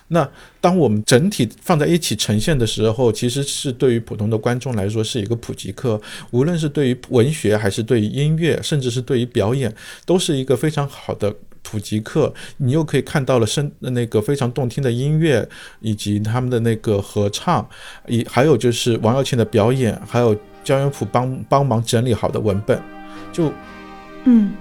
[0.09, 0.29] 那
[0.61, 5.99] 当我们整体放在一起呈现的时候，其实是对于普通的观众来说是一个普及课，
[6.31, 11.35] 无论是对于文学，还是对于音乐，甚至是对于表演，都是一个非常好的
[11.67, 12.33] 普及课。
[12.59, 15.49] 你又可以看到了声那个非常动听的音乐，
[15.81, 17.69] 以及他们的那个合唱，
[18.07, 22.81] 以还有就是王耀庆的表演，还有焦元溥帮帮忙整理好的文本，
[23.33, 23.53] 就
[24.25, 24.53] 嗯。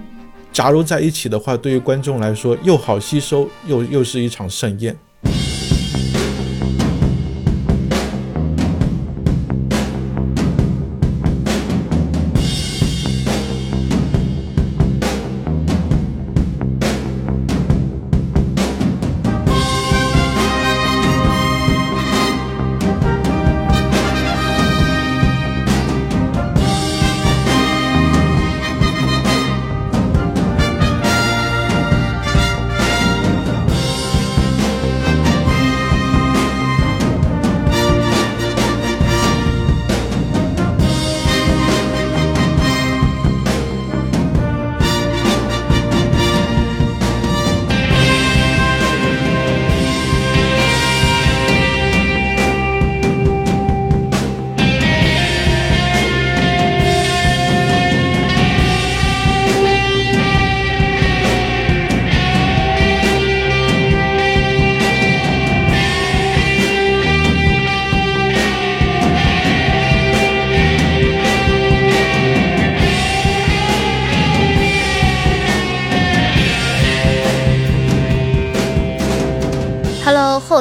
[0.52, 4.96] 杂糅在一起的话，对于观众来说又好吸收，又又是一场盛宴。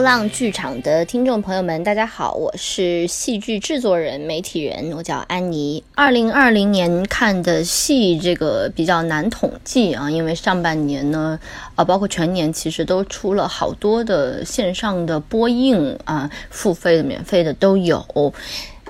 [0.06, 5.84] 浪剧场的听众朋友们，大家好，我是戏剧制作人、媒体人，我叫安妮。
[5.96, 11.39] 二零二零年看的戏，这个比较难统计啊，因为上半年呢，
[11.74, 18.06] 啊，包括全年，其实都出了好多的线上的播映啊，付费的、免费的都有。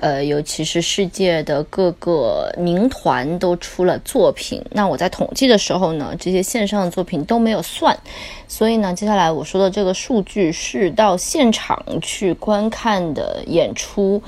[0.00, 7.98] 呃，尤其是世界的各个名团都出了作品，那我在统计的时候呢，这些线上的作品都没有算，
[8.46, 14.22] 所以呢，接下来我说的这个数据是到现场去观看的演出，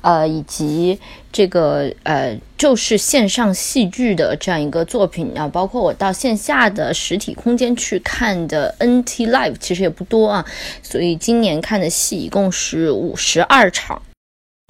[0.00, 0.98] 呃，以及
[1.30, 10.44] 这个呃，就是线上戏剧的这样一个作品啊，包括我到线下的实体空间去看的 NT Live 其实也不多啊，
[10.82, 14.02] 所以今年看的戏一共是五十二场。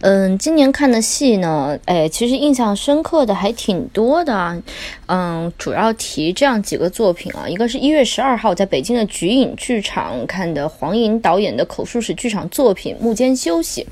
[0.03, 4.61] 嗯，今年看的戏呢，哎，其实印象深刻的还挺多的啊。
[5.07, 13.87] 嗯，主要提这样几个作品啊，一个是一月十二号在北京的菊影剧场看的黄莹导演的口述史剧场作品《幕间休息》。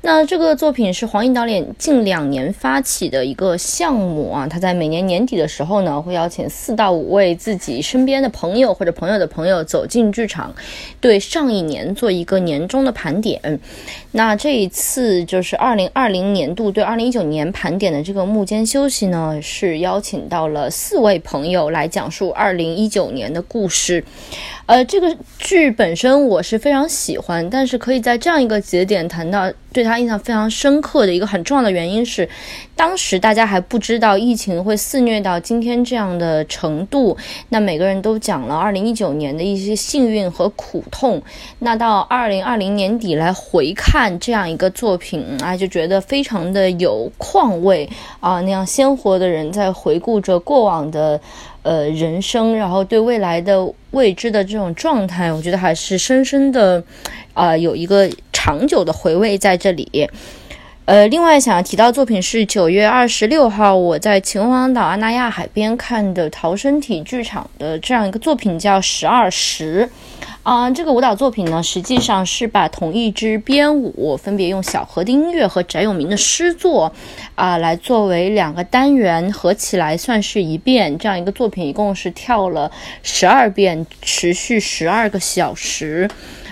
[0.00, 10.54] 那这个作品是黄英导演近两年发起的一个项目啊，他在每年年底的时候呢，会邀请四到五位自己身边的朋友或者朋友的朋友走进剧场，
[11.00, 13.60] 对上一年做一个年终的盘点。
[14.12, 24.02] 那这一次就是二零二零年度对二零一九年盘点的这个幕间休息呢，是邀请到了四位朋友来讲述二零一九年的故事。
[24.66, 32.28] 呃，这个剧本身我是非常喜欢，但是可以在这样一个节点谈到对他印象非常深刻的一个很重要的原因是，
[32.76, 37.16] 当时大家还不知道疫情会肆虐到今天这样的程度，
[37.48, 41.22] 那每个人都讲了二零一九年的一些幸运和苦痛，
[41.60, 47.88] 那到二零二零年底来回看这样一个作品啊，就觉得非常的有况味
[48.20, 51.20] 啊，那样鲜活的人在回顾着过往的。
[51.64, 56.82] 呃，人生，然后对未来的未知的这种状态，我觉得还是深深的，
[57.34, 60.08] 啊，有一个长久的回味在这里。
[60.84, 69.90] 呃，另外想要提到作品是九月二十六号我在秦皇岛阿那亚海边看的逃生体剧场的这样一个作品，叫十二时。
[70.44, 76.94] 啊，这个舞蹈作品呢，实际上是把同一支编舞分别用小河的音乐和翟永明的诗作，
[77.34, 80.96] 啊，来作为两个单元合起来算是一遍。
[80.96, 82.70] 这样一个作品一共是跳了
[83.02, 86.08] 十二遍，持续十二个小时。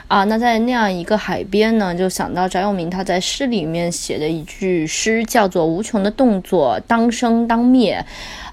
[0.08, 8.04] 啊，那在那样一个海边呢，就想到翟永明他在诗里面写的一句诗，叫做“无穷的动作，当生当灭”，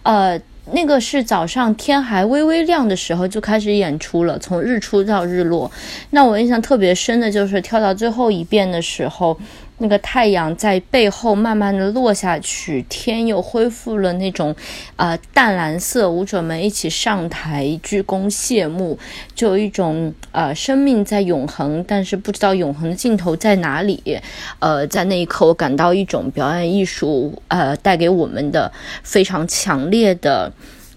[0.03, 0.39] 呃。
[0.71, 5.69] 那个是早上天还微微亮的时候就开始演出了，从日出到日落。
[6.11, 9.37] 那我印象特别深的就是跳到最后一遍的时候。
[9.83, 14.55] 那个太阳在背后慢慢的落下去，天又恢复了那种，
[14.95, 16.09] 呃淡蓝色。
[16.09, 18.97] 舞者们一起上台鞠躬谢幕，
[19.35, 24.21] 就有一种呃生命在永恒，但是不知道永恒的尽头在哪里。
[24.59, 28.71] 呃，在那一刻，我感到一种表演艺术呃带给我们的
[29.03, 30.49] 非常强烈的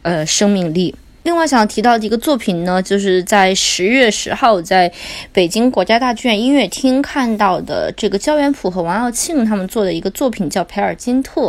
[0.03, 0.95] 呃生命力。
[1.27, 4.93] 另外想提到的一个作品呢，就是在十月十号在
[5.33, 11.41] 北京国家大剧院音乐厅看到的这个焦元溥和王耀庆他们做的一个作品，叫《培尔金特》。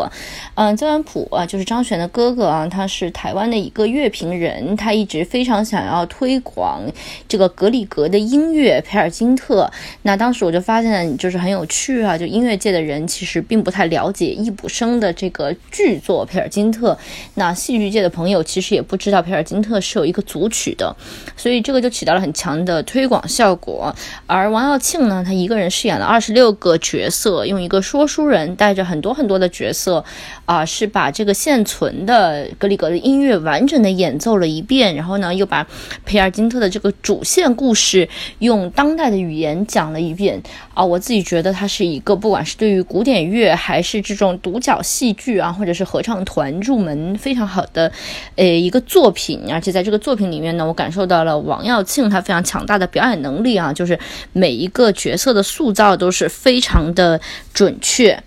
[0.55, 6.81] 嗯，焦元溥啊，就是张悬的哥哥啊，他是台湾的一个乐评人，他一直非常想要推广
[7.27, 9.65] 这个格里格的音乐《培尔金特》。
[10.01, 16.93] 那当时我就发现，就是很有趣啊，就音乐界的人其实并不太了解易卜生的这个剧作《培尔金特》，
[17.35, 19.65] 那戏剧界的朋友其实也不知道《培尔金特》。
[19.67, 20.95] 特是有一个组曲的，
[21.35, 23.93] 所以这个就起到了很强的推广效果。
[24.25, 30.03] 而王耀庆呢，他一个人饰演了二十六个角色，用一个说书人带着很多很多的角色，
[30.47, 35.67] 啊，是把这个现存的格里格的音乐完整的演奏了一遍，然后呢，又把
[36.05, 38.07] 培尔金特的这个主线故事
[38.39, 40.41] 用当代的语言讲了一遍。
[40.73, 47.91] 啊，我自己觉得它是一个不管是对于古典乐还是这种独角戏剧啊，或者是合唱团入门非常好的，
[48.37, 49.51] 呃，一个作品。
[49.51, 53.99] 而且在这个作品里面呢，我感受到了王耀庆他非常强大的表演能力啊，就是
[54.31, 57.19] 每一个角色的塑造都是非常的
[57.53, 58.23] 准确。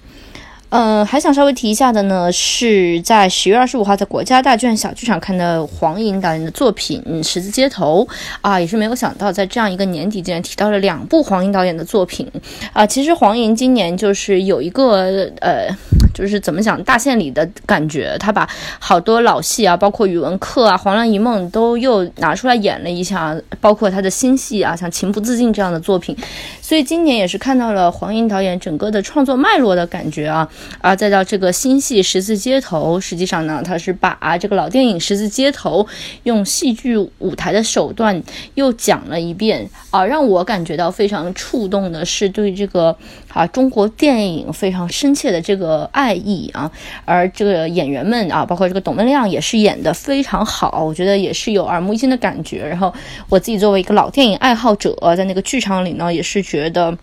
[0.70, 8.06] 呃，还想稍微提一下的呢，是在十月二十五号在国家大剧院小剧场看的黄颖导演的作品《十字街头》
[8.40, 12.24] 啊，也是没有想到在这样一个年底竟然提到了两部黄颖导演的作品
[12.72, 12.86] 啊。
[12.86, 15.68] 其实黄颖今年就是有一个呃，
[16.14, 18.48] 就是怎么讲大献礼的感觉，他把
[18.78, 26.16] 好多老戏啊，包括语文课啊、黄粱一梦都又拿出来演了一下，包括他的新戏啊，像《情不自禁》这样的作品，
[26.62, 30.48] 所以今年也是看到了黄颖导演整个的创作脉络的感觉啊。
[30.80, 35.84] 啊，再到这个新戏《十字街头》，实际上呢，他是把这个老电影《十字街头》
[36.24, 38.22] 用戏剧舞台的手段
[38.54, 42.96] 又讲了一遍啊，让我感觉到非常触动的是对这个
[43.28, 46.70] 啊中国电影非常深切的这个爱意啊，
[47.04, 52.66] 而这个演员们啊，包括这个董文亮也是演的非常好，我觉得也是有耳目一新的感觉。
[52.66, 52.92] 然后
[53.28, 56.96] 我自己作为一个老电影爱好者，在那个剧场里呢，也是觉得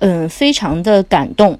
[0.00, 1.56] 嗯非常的感动。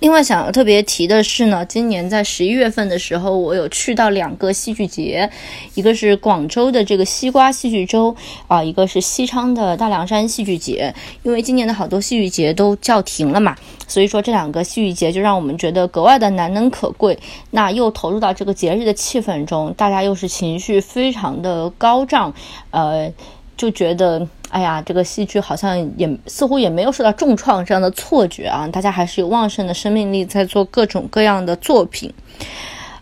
[0.00, 5.28] 另外想要特别提的是呢，今年在十一月份的时候，我有去到两个戏剧节，
[5.74, 8.14] 一个是广州的这个西瓜戏剧周
[8.46, 10.94] 啊，一个是西昌的大凉山戏剧节。
[11.24, 13.56] 因为今年的好多戏剧节都叫停了嘛，
[13.88, 17.18] 所以说这两个戏剧节就让我们觉得格外的难能可贵。
[17.50, 22.32] 那又投入到这个节日的气氛中，大家又是情绪非常的高涨，
[22.70, 23.12] 呃，
[23.56, 24.28] 就觉得。
[24.50, 28.66] 哎呀，这个戏剧好像也似乎也没有受到重创这样的错觉啊！
[28.68, 32.12] 大家还是有旺盛的生命力在做各种各样的作品。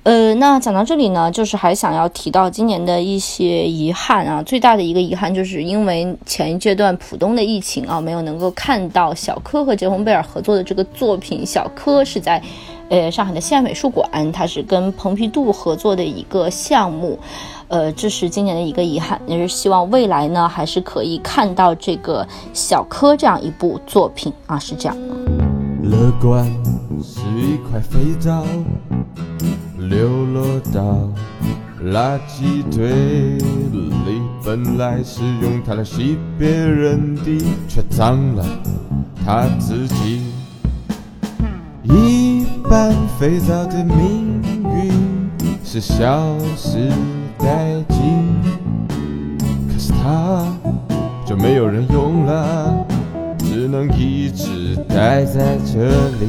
[0.03, 4.43] 呃，那讲到这里呢，就是还想要提到今年的一些遗憾啊。
[4.43, 11.45] 最大的一个遗憾就是因为前一阶段浦东的疫情啊，没有能够看到小柯和杰红贝尔合作的这个作品。
[11.45, 12.41] 小柯是在
[12.89, 17.19] 呃上海的西安美术馆，它是跟蓬皮杜合作的一个项目。
[17.69, 24.97] 呃，这是今年的一个遗憾，也是希望未来呢，还是可以看到这个小柯这样一部作品啊，是这样。
[25.83, 26.45] 乐观
[27.03, 28.45] 是一块肥皂，
[29.79, 31.09] 流落到
[31.85, 32.89] 垃圾堆
[33.73, 38.45] 里，本来是用它来洗别人的，却脏了
[39.25, 40.23] 他自己。
[41.83, 44.93] 一般肥皂的命运
[45.65, 46.91] 是消失。
[47.39, 48.41] 殆尽，
[49.69, 50.47] 可是它
[51.25, 52.87] 就没有人用了，
[53.39, 55.87] 只能一直待在这
[56.19, 56.27] 里。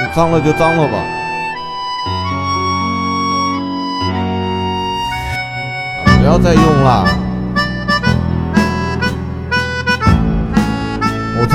[0.00, 1.04] 你脏了就脏了吧，
[6.18, 7.21] 不要再用了。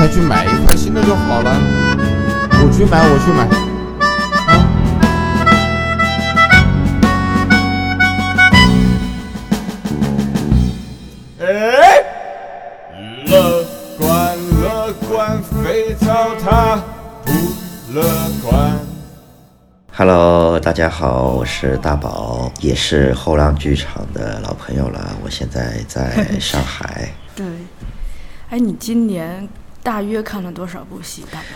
[0.00, 1.50] 再去买一块新的就好了。
[2.62, 3.48] 我去买，我去买。
[11.40, 11.98] 哎，
[13.26, 13.64] 乐
[13.98, 16.06] 观乐观，肥皂
[16.38, 16.80] 它
[17.24, 17.32] 不
[17.92, 18.04] 乐
[18.48, 18.78] 观。
[19.92, 25.16] Hello，大家好，我是大宝，也是后浪剧场的老朋友了。
[25.24, 27.08] 我现在在上海。
[27.34, 27.44] 对，
[28.50, 29.48] 哎，你今年？
[29.82, 31.22] 大约看了多少部戏？
[31.30, 31.46] 大概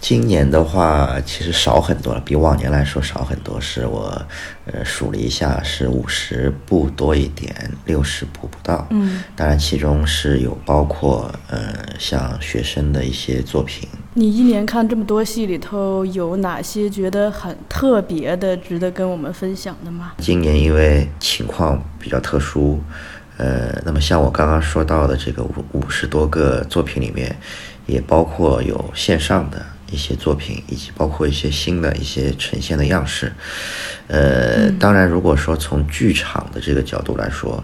[0.00, 3.60] 今年的话，其实少很多了，比往年来说少很多。
[3.60, 4.20] 是我，
[4.64, 7.54] 呃，数了一下，是五十部多一点，
[7.84, 8.84] 六十部不到。
[8.90, 13.88] 嗯，当然其中是有包括，呃，像学生的一些作品。
[14.14, 20.14] 你一年看这么多戏里头，有哪些觉得很特别的、值得跟我们分享的吗？
[20.18, 22.80] 今年因为情况比较特殊。
[23.38, 27.34] 呃，那么像我刚刚说到的这个五五十多个作品里面，
[27.86, 33.32] 也包括有线上的一些作品，以及包括一些新的一些呈现的样式。
[34.08, 37.62] 呃，当然，如果说从剧场的这个角度来说，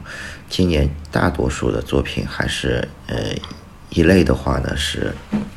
[0.48, 3.16] 今年大多数的作品还是呃
[3.90, 5.12] 一类的话呢是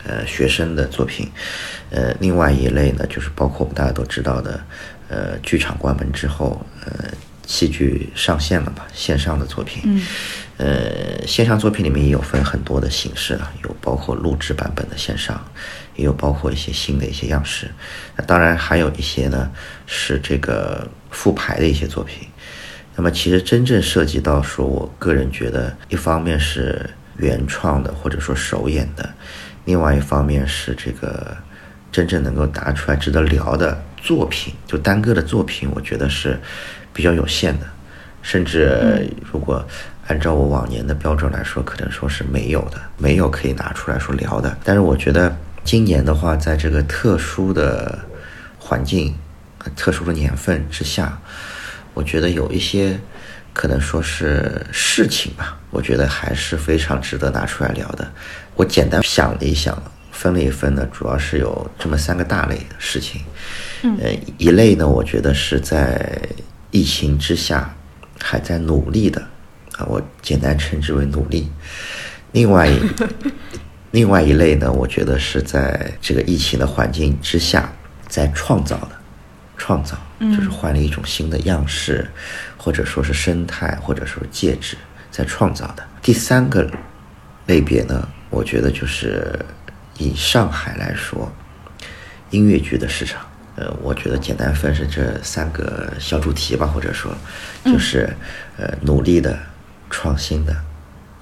[0.05, 1.30] 呃学生的作品，
[1.89, 4.59] 呃，另外一类呢就是包括我们大家都知道的，
[5.07, 7.05] 呃，剧场关门之后，呃。
[7.48, 8.88] 戏剧上线了吧？
[8.94, 10.02] 线上的作品，嗯，
[10.58, 15.44] 呃，线上作品里面也有分很多的形式啊，有包括录制版本的线上，
[15.96, 17.70] 也有包括一些新的一些样式。
[18.16, 19.52] 那当然还有一些呢
[19.86, 22.28] 是这个复排的一些作品。
[22.96, 29.10] 那么其实真正涉及到说，我个人觉得，一方面是原创的或者说首演的，
[29.66, 31.36] 另外一方面是这个
[31.92, 36.39] 真正能够拿出来值得聊的作品，就单个的作品，我觉得是。
[36.94, 37.66] 比较有限的，
[38.22, 39.66] 甚至如果
[40.08, 44.58] 按照我往年的标准来说，可能说是没有的，没有可以拿出来说聊的。
[44.64, 45.34] 但是我觉得
[45.64, 47.98] 今年的话，在这个特殊的
[48.60, 49.16] 环境、
[49.76, 51.18] 特殊的年份之下，
[51.94, 53.00] 我觉得有一些
[53.54, 58.12] 可能说是事情吧，我觉得还是非常值得拿出来聊的。
[58.56, 59.82] 我简单想了一想，
[60.12, 63.22] 分了一分呢，主要是有这么三个大类的事情。
[63.84, 63.98] 嗯，
[64.38, 66.20] 一类呢，我觉得是在。
[66.72, 67.76] 疫情之下，
[68.19, 69.22] 还在努力的
[69.78, 71.51] 啊，我简单称之为努力。
[72.32, 72.80] 另外一
[73.91, 77.69] 另外一类呢，我觉得是在这个疫情的环境之下，
[78.07, 78.91] 在创造的，
[79.57, 82.09] 创造就是换了一种新的样式，
[82.55, 84.78] 或者说是生态，或者说介质，
[85.11, 85.84] 在创造的。
[86.01, 86.72] 第三个
[87.47, 89.38] 类别呢，我觉得就是
[89.97, 91.30] 以上海来说，
[92.30, 93.22] 音乐剧的市场。
[93.62, 97.16] 呃，我觉得简单分是这三个小主题吧，或者说，
[97.64, 98.09] 就是
[98.57, 99.38] 呃努力的、
[99.88, 100.55] 创新的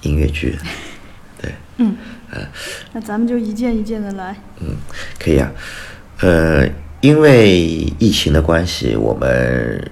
[0.04, 0.58] 音乐剧，
[1.42, 1.98] 对，嗯，
[2.32, 2.40] 呃，
[2.94, 4.78] 那咱们就一件一件的来，嗯，
[5.20, 5.52] 可以啊，
[6.22, 6.66] 呃，
[7.02, 7.60] 因为
[8.00, 9.92] 疫情的关系，我们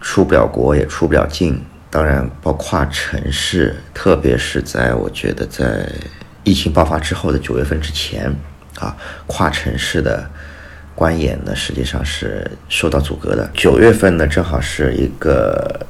[0.00, 5.90] 出不了国，也出不了境，当然，包括城市，特别是在我觉得在
[6.44, 8.32] 疫情爆发之后的九月份之前
[8.78, 8.96] 啊，
[9.26, 10.30] 跨城市的。
[10.98, 13.48] 观演呢，实际上是受到阻隔的。
[13.54, 15.86] 九月份呢，正好是一个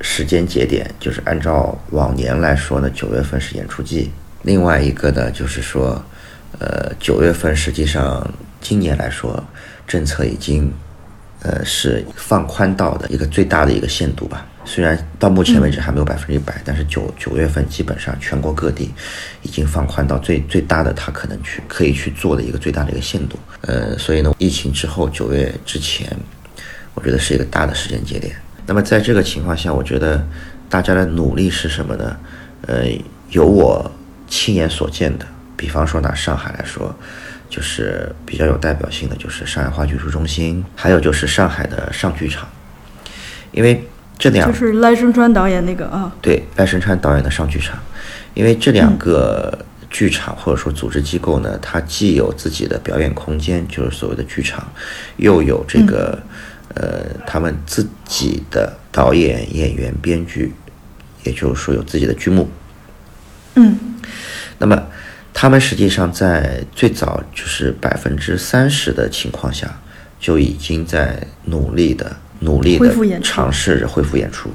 [0.00, 4.10] 时间节点，就是按照往年来说呢，九月份是演出季。
[4.42, 6.04] 另外一个呢，就是说，
[6.58, 8.28] 呃，九月份实际上
[8.60, 9.40] 今年来说，
[9.86, 10.72] 政策已经
[11.42, 14.44] 呃是放宽到的一个最大的一个限度吧。
[14.64, 18.92] 虽然到目前为止还没有百分之一百，但是九九月份基本上全国各地
[19.42, 23.38] 已经放宽到最最大的，他可能去可以去做的一个最大的一个限度。
[23.62, 26.14] 呃，所以呢，疫情之后九月之前，
[26.94, 28.36] 我觉得是一个大的时间节点。
[28.66, 30.24] 那么在这个情况下，我觉得
[30.68, 32.16] 大家的努力是什么呢？
[32.66, 32.84] 呃，
[33.30, 33.90] 有我
[34.28, 36.94] 亲眼所见的，比方说拿上海来说，
[37.48, 42.46] 就是比较有代表性的，就是上海话剧术中心，还有就是上海的上剧场，
[43.52, 43.82] 因为。
[44.20, 47.78] 这两就是赖声川导演那个啊，对赖声川导演的上剧场，
[48.34, 49.58] 因为这两个
[49.88, 54.70] 剧场或者说组织机构呢，它既有自己的表演空间，就是所谓的剧场，
[55.16, 56.18] 又有这个
[56.74, 60.52] 呃他们自己的导演、演员、编剧，
[61.24, 62.46] 也就是说有自己的剧目。
[63.54, 63.74] 嗯，
[64.58, 64.86] 那么
[65.32, 69.80] 他们实际上在最早就是百分之三十的情况下，
[70.20, 72.14] 就已经在努力的。
[72.40, 74.50] 努力的尝试着恢复演出，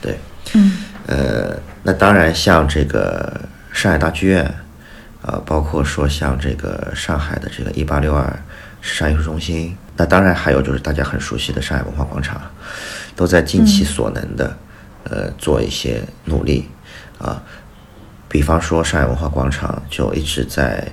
[0.00, 0.18] 对，
[0.54, 3.40] 嗯，呃，那当然像这个
[3.72, 4.44] 上海大剧院，
[5.22, 8.24] 啊，包括说像这个上海的这个一八六二
[8.80, 12.40] 时尚艺术中心，那当然还有就是大家很熟悉的上海文化广场，
[13.16, 14.56] 都在尽其所能的，
[15.04, 16.68] 呃，做一些努力，
[17.18, 17.42] 啊，
[18.28, 20.86] 比方说上海文化广场就一直在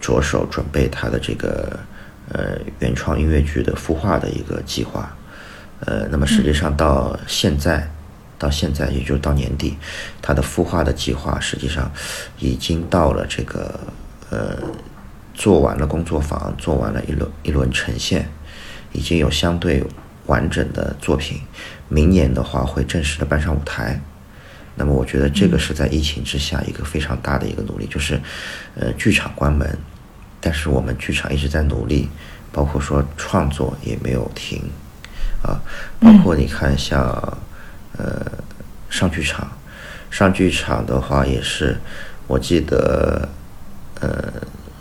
[0.00, 1.80] 着手准备它的这个
[2.32, 5.10] 呃原创音乐剧的孵化的一个计划。
[5.80, 7.88] 呃，那么实际上到现在，
[8.38, 9.76] 到现在也就是到年底，
[10.20, 11.90] 它的孵化的计划实际上
[12.38, 13.78] 已经到了这个
[14.30, 14.58] 呃，
[15.34, 18.28] 做完了工作坊，做完了一轮一轮呈现，
[18.92, 19.84] 已经有相对
[20.26, 21.40] 完整的作品。
[21.88, 24.00] 明年的话会正式的搬上舞台。
[24.74, 28.20] 那么我觉得这个是在疫情之下一个非常大的一个努力，就是
[28.74, 29.78] 呃剧场关门，
[30.40, 32.08] 但是我们剧场一直在努力，
[32.52, 34.62] 包括说创作也没有停。
[35.42, 35.60] 啊，
[36.00, 37.00] 包括你看，像
[37.96, 38.26] 呃
[38.90, 39.50] 上剧场，
[40.10, 41.78] 上剧场的话也是，
[42.26, 43.28] 我记得
[44.00, 44.32] 呃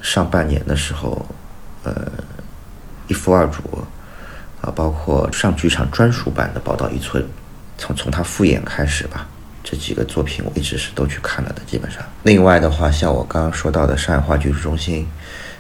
[0.01, 1.26] 上半年的时候，
[1.84, 1.93] 呃
[3.08, 3.62] 一夫二主
[4.62, 7.24] 啊，包括上剧场专属版的《宝岛一村》，
[7.78, 9.28] 从从他复演开始吧，
[9.64, 12.01] 这几个作品我一直是都去看了的，基本上。
[12.24, 15.08] 另外的话，像我刚刚说到的上海话剧中心，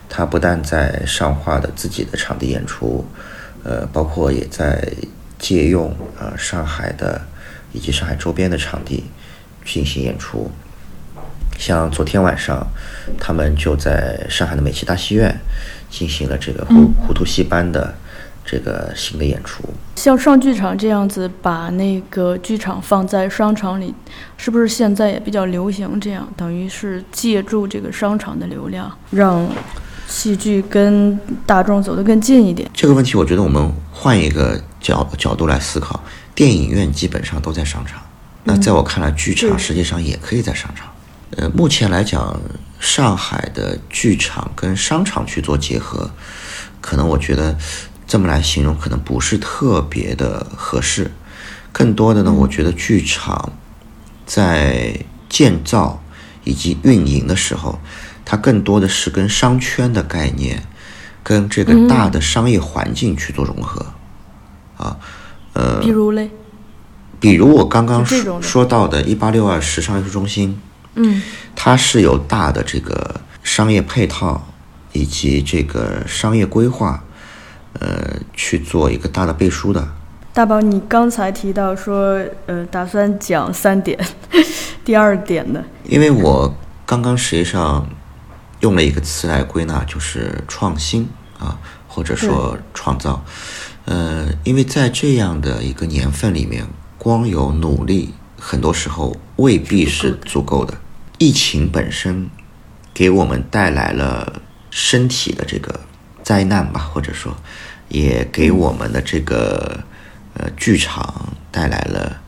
[0.09, 3.05] 它不但在上画的自己的场地演出，
[3.67, 4.81] 呃，包括也在
[5.37, 7.21] 借用啊、呃、上海的
[7.73, 9.03] 以及上海周边的场地
[9.65, 10.49] 进行演出。
[11.59, 12.65] 像昨天晚上，
[13.19, 15.37] 他们就在上海的美琪大戏院
[15.89, 17.93] 进行了这个糊糊涂戏班的
[18.45, 19.63] 这个新的演出。
[19.97, 23.93] 像上剧场这样子，把那个剧场放在商场里，
[24.37, 25.99] 是不是现在也比较流行？
[25.99, 29.45] 这样等于是借助这个商场的流量，让
[30.07, 32.69] 戏剧跟大众走得更近一点。
[32.73, 36.01] 这个问题，我觉得我们换一个角角度来思考，
[36.33, 38.01] 电影院基本上都在商场，
[38.45, 40.87] 那在我看来，剧场实际上也可以在商场。
[41.31, 42.39] 呃，目前来讲，
[42.79, 46.09] 上海的剧场跟商场去做结合，
[46.79, 47.57] 可能我觉得
[48.07, 51.11] 这么来形容可能不是特别的合适。
[51.73, 53.51] 更多的呢，我觉得剧场
[54.25, 54.97] 在
[55.27, 56.01] 建造
[56.45, 57.77] 以及运营的时候，
[58.29, 60.61] 它更多的是跟商圈的概念，
[61.23, 63.85] 跟这个大的商业环境去做融合。
[64.75, 64.97] 啊，
[65.53, 66.29] 呃，比如嘞，
[67.21, 70.59] 比如我刚刚是这种的说到的186时尚艺术中心。
[70.95, 71.21] 嗯，
[71.55, 74.45] 它是有大的这个商业配套
[74.91, 77.01] 以及这个商业规划，
[77.79, 79.87] 呃，去做一个大的背书的。
[80.33, 83.97] 大宝，你刚才提到说，呃，打算讲三点，
[84.83, 85.63] 第二点呢？
[85.85, 86.53] 因为我
[86.85, 87.87] 刚刚实际上
[88.67, 91.07] 用了一个词来归纳，就是创新
[91.39, 91.57] 啊，
[91.87, 93.23] 或者说创造。
[93.85, 100.73] 呃，因为在这样的一个年份里面，光有努力，很多时候未必是足够的。
[101.17, 102.29] 疫情本身
[102.93, 105.79] 给我们带来了身体的这个
[106.21, 107.33] 灾难吧，或者说，
[107.87, 109.79] 也给我们的这个
[110.33, 112.19] 呃剧场带来了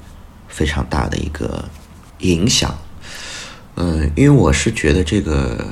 [0.48, 1.66] 非常大的一个
[2.20, 2.74] 影响。
[3.76, 5.66] 嗯，因为我是觉得这个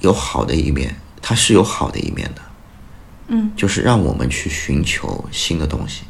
[0.00, 2.42] 有好的一面，它是有好的一面的。
[3.28, 6.02] 嗯，就是让我们去寻求新的东西，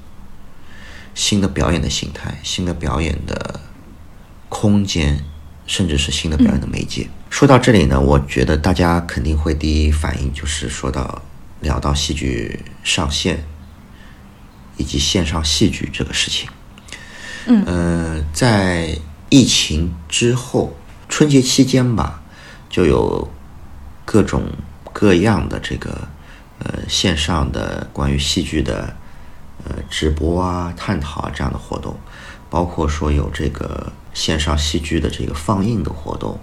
[1.15, 3.61] 新的表演的形态，新的表演的
[4.49, 5.25] 空间。
[5.69, 7.03] 甚至是新的表演的媒介。
[7.03, 11.21] 嗯、说到这里呢，我觉得大家肯定会第一反应就是说到
[11.61, 13.45] 聊到戏剧上线
[14.79, 16.49] 以及线上戏剧这个事情。
[17.49, 20.75] 嗯，呃，在疫情之后，
[21.07, 22.23] 春节期间吧，
[22.71, 23.31] 就有
[24.11, 24.45] 各种
[24.91, 26.09] 各样的这个
[26.61, 28.97] 呃线上的关于戏剧的
[29.65, 31.95] 呃直播啊、探讨啊这样的活动，
[32.49, 33.93] 包括说有这个。
[34.15, 36.41] 线上戏剧的这个放映的活动，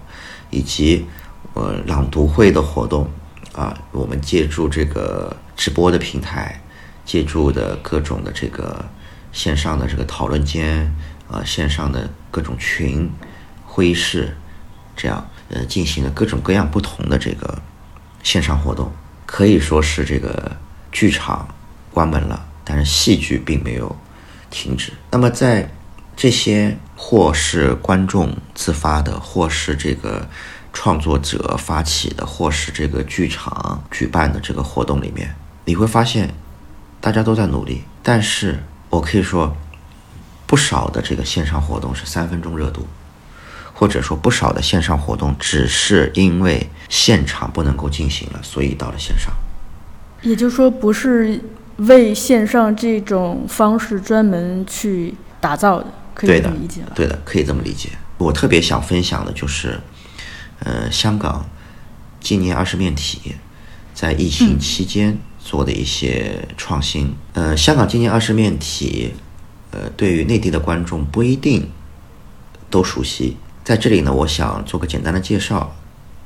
[0.48, 1.04] 以及
[1.52, 3.06] 呃朗读会的活动
[3.52, 6.58] 啊，我们借助这个直播的平台，
[7.04, 8.82] 借助的各种的这个
[9.30, 10.90] 线上的这个讨论间
[11.30, 13.10] 啊，线上的各种群
[13.66, 14.34] 会议室，
[14.96, 17.60] 这样呃进行了各种各样不同的这个
[18.22, 18.90] 线上活动，
[19.24, 20.56] 可以说是这个
[20.92, 21.48] 剧场
[21.92, 23.94] 关门了，但是戏剧并没有
[24.50, 24.92] 停止。
[25.10, 25.70] 那么在
[26.16, 30.26] 这些或是观众自发的，或是这个
[30.72, 35.34] 创作者发起的，或是这个剧场举办的这个活动里面，
[35.64, 36.34] 你会发现，
[37.00, 37.84] 大家都在努力。
[38.02, 39.54] 但是我可以说，
[40.46, 42.86] 不少的这个线上活动是三分钟热度，
[43.78, 49.30] 或者说不少的线上活动只是因为现场不能够进行了，所以到了线上。
[50.22, 51.38] 也就是说，不是
[51.76, 55.86] 为线上这种方式专门去打造的。
[56.14, 57.90] 可以理解了，对的，可以这么理解。
[58.16, 59.78] 我特别想分享的就是，
[60.60, 61.44] 呃，香港
[62.18, 63.34] 今年二十面体
[63.92, 67.14] 在疫情期间做的一些创新。
[67.34, 69.12] 嗯、呃，香港今年二十面体，
[69.72, 71.70] 呃，对于内地的观众不一定
[72.70, 73.36] 都熟悉。
[73.66, 75.74] 在这里呢，我想做个简单的介绍。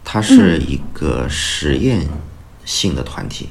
[0.04, 2.06] 它是一个实验
[2.66, 3.48] 性的团体，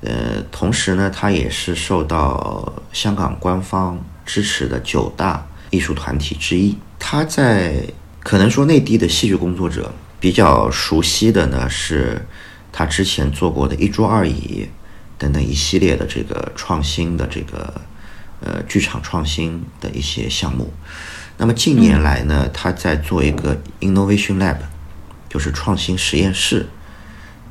[0.00, 4.02] 呃，同时呢，它也是受到香港官方。
[4.24, 7.84] 支持的九大艺术团体之一，他在
[8.20, 12.26] 可能说内地的戏剧工作者比较熟悉的呢，是
[12.72, 14.66] 他之前做过的一桌二椅
[15.18, 17.80] 等等一系列的这个创新的这个
[18.40, 20.72] 呃剧场创新的一些项目。
[21.40, 24.58] 那么近年来呢，他在做一个 Innovation Lab，
[25.26, 26.68] 就是创新实验室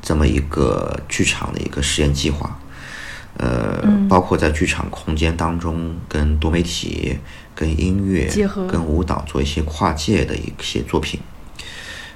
[0.00, 2.56] 这么一个剧场的一个实验计划。
[3.36, 7.18] 呃，包括在剧场空间当中，跟多媒体、
[7.52, 8.30] 跟音乐、
[8.68, 11.18] 跟舞蹈做一些跨界的一些作品。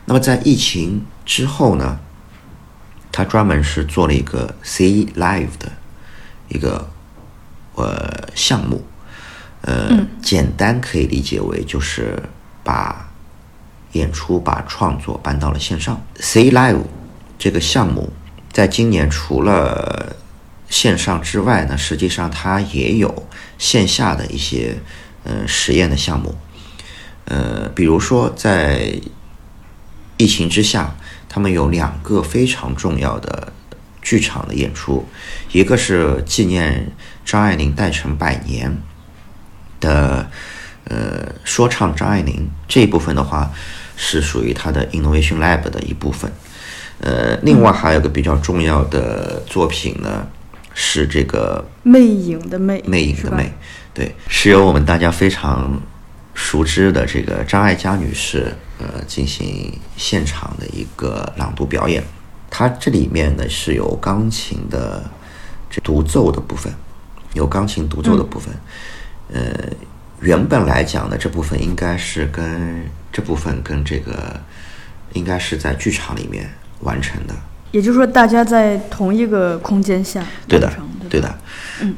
[0.05, 1.99] 那么在疫情之后呢，
[3.11, 5.73] 他专门是做了一个 C Live 的
[6.49, 6.89] 一个
[7.75, 8.85] 呃项目。
[9.67, 12.23] 呃，简单可以理解为就是
[12.63, 13.09] 把
[13.93, 16.05] 演出、把创作搬到了线上。
[16.17, 16.83] C Live
[17.39, 18.13] 这个项目，
[18.53, 20.17] 在今年除了
[20.69, 24.77] 线上之外呢，实际上它也有线下的一些
[25.23, 26.35] 呃实验的项目。
[27.25, 29.01] 呃，比如说在
[30.19, 30.95] 疫情之下，
[31.27, 33.51] 他们有两个非常重要的
[34.03, 35.09] 剧场的演出，
[35.53, 36.93] 一个是纪念
[37.25, 38.77] 张爱玲诞辰百年
[39.85, 40.27] 的
[40.85, 43.51] 呃说唱张爱玲这一部分的话，
[43.97, 46.33] 是属于他的 Innovation Lab 的一部分。
[47.01, 50.27] 呃，另外还有个比较重要的作品呢，
[50.73, 53.53] 是这个魅影的魅，魅影的魅，
[53.93, 55.79] 对，是由我们大家非常
[56.33, 62.03] 熟知的这个张艾嘉女士呃进行现场的一个朗读表演。
[62.49, 65.03] 它这里面呢是有钢琴的
[65.69, 66.73] 这独奏的部分，
[67.35, 68.55] 有钢琴独奏的部分。
[69.33, 69.53] 呃，
[70.21, 74.41] 原本来讲呢，这部分应该是跟这部分跟这个
[75.13, 76.49] 应该是在剧场里面
[76.81, 77.35] 完成的。
[77.73, 81.39] 也就是说，大家在同一个空间下对的完成，对的，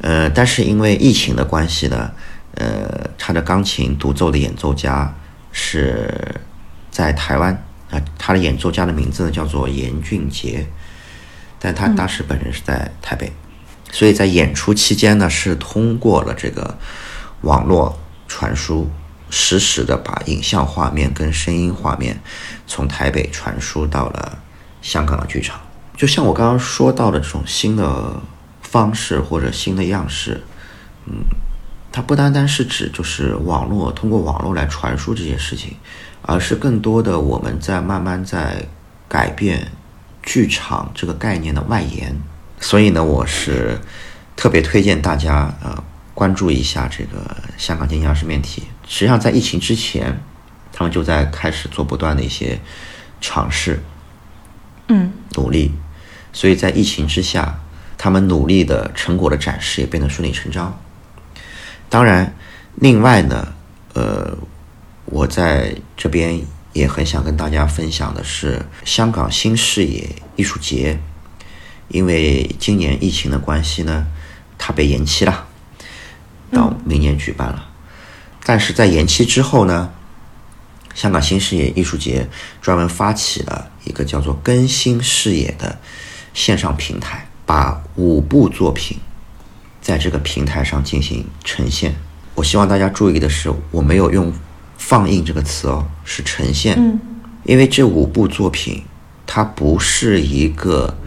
[0.01, 2.11] 呃，但是因为疫情的关系呢，
[2.55, 5.13] 呃，他的钢琴独奏的演奏家
[5.51, 6.11] 是
[6.89, 7.53] 在台湾
[7.91, 10.65] 啊、他的演奏家的名字呢叫做严俊杰，
[11.59, 13.31] 但他当时本人是在台北，
[13.91, 16.77] 所以在演出期间呢，是通过了这个
[17.41, 18.89] 网络传输，
[19.29, 22.19] 实时的把影像画面跟声音画面
[22.65, 24.39] 从台北传输到了
[24.81, 25.59] 香港的剧场。
[25.95, 28.21] 就像我刚刚说到的这种新的
[28.61, 30.43] 方式或者新的样式，
[31.05, 31.13] 嗯，
[31.91, 35.75] 它不单单是指就是网络通过网络来传输这件事情，
[36.21, 38.67] 而是更多的我们在慢慢在
[39.07, 39.71] 改变
[40.21, 42.15] 剧场这个概念的外延。
[42.59, 43.79] 所以呢，我是
[44.35, 45.83] 特别推荐大家呃
[46.17, 48.63] 关注一下这个香港经济二十面体。
[48.87, 50.19] 实际上在疫情之前，
[50.73, 52.59] 他们就在开始做不断的一些
[53.21, 53.83] 尝试，
[54.87, 55.71] 嗯，努力，
[56.33, 57.59] 所以在疫情之下，
[57.99, 60.75] 他们努力的成果的展示也变得顺理成章。
[61.87, 62.35] 当然，
[62.73, 63.53] 另外呢，
[63.93, 64.35] 呃，
[65.05, 66.41] 我在这边
[66.73, 70.97] 也很想跟大家分享的是，香港新视野艺术节，
[71.89, 74.07] 因为今年疫情的关系呢，
[74.57, 75.46] 它被延期了，
[76.51, 77.69] 到明年举办了。
[78.43, 79.91] 但是在延期之后呢，
[80.93, 82.27] 香港新视野艺术节
[82.61, 85.77] 专门发起了一个叫做“更新视野”的
[86.33, 88.97] 线上平台，把五部作品
[89.81, 91.93] 在这个平台上进行呈现。
[92.35, 94.31] 我希望大家注意的是，我没有用
[94.77, 96.75] “放映”这个词哦，是呈现。
[96.77, 96.99] 嗯，
[97.43, 98.83] 因为这五部作品，
[99.25, 100.97] 它不是一个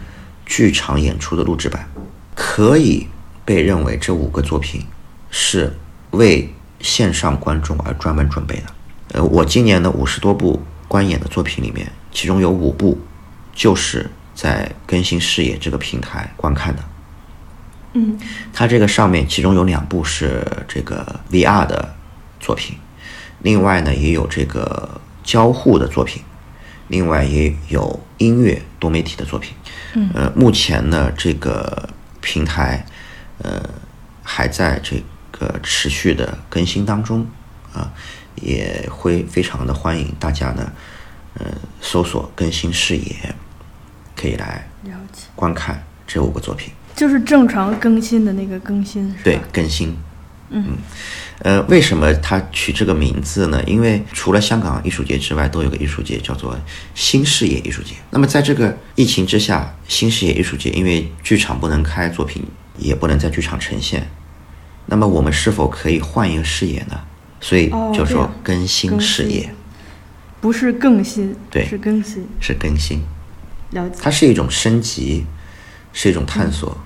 [0.45, 1.89] 剧场演出的录制版，
[2.35, 3.07] 可以
[3.43, 4.85] 被认为这五个作品
[5.31, 5.75] 是
[6.11, 8.63] 为线上观众而专门准备的。
[9.13, 12.99] 呃，我今年的五十多部观演的作品里面，其中有五部
[13.53, 16.83] 就是在更新视野这个平台观看的。
[17.93, 18.17] 嗯，
[18.53, 21.93] 它这个上面其中有两部是这个 VR 的
[22.39, 22.77] 作品，
[23.39, 26.23] 另外呢也有这个交互的作品，
[26.87, 29.53] 另外也有音乐多媒体的作品。
[29.93, 31.89] 嗯，呃，目前呢这个
[32.21, 32.85] 平台
[33.39, 33.61] 呃
[34.23, 35.03] 还在这
[35.41, 37.25] 个持续的更新当中
[37.73, 37.91] 啊，
[38.35, 40.71] 也会非常的欢迎大家呢，
[41.33, 41.45] 呃，
[41.81, 43.33] 搜索更新视野，
[44.15, 46.71] 可以来了解，观看这五个作品。
[46.95, 49.21] 就是正常更新的那个更新，是吧？
[49.23, 49.97] 对，更新。
[50.53, 50.77] 嗯，
[51.39, 53.63] 呃，为什么他取这个名字呢？
[53.65, 56.59] 因为除了香港艺术节之外，都有个艺术节叫做
[56.93, 57.95] 新视野艺术节。
[58.11, 62.45] 那么在这个疫情之下，新视野艺术节因为剧场不能开，作品
[62.77, 64.05] 也不能在剧场呈现，
[64.85, 66.99] 那么我们是否可以换一个视野呢？
[67.39, 69.49] 所以就说更新视野，新
[70.39, 72.27] 不是更新，对是更新。
[72.39, 73.01] 是更新。
[73.71, 75.25] 了解，它是一种升级，
[75.93, 76.77] 是一种探索，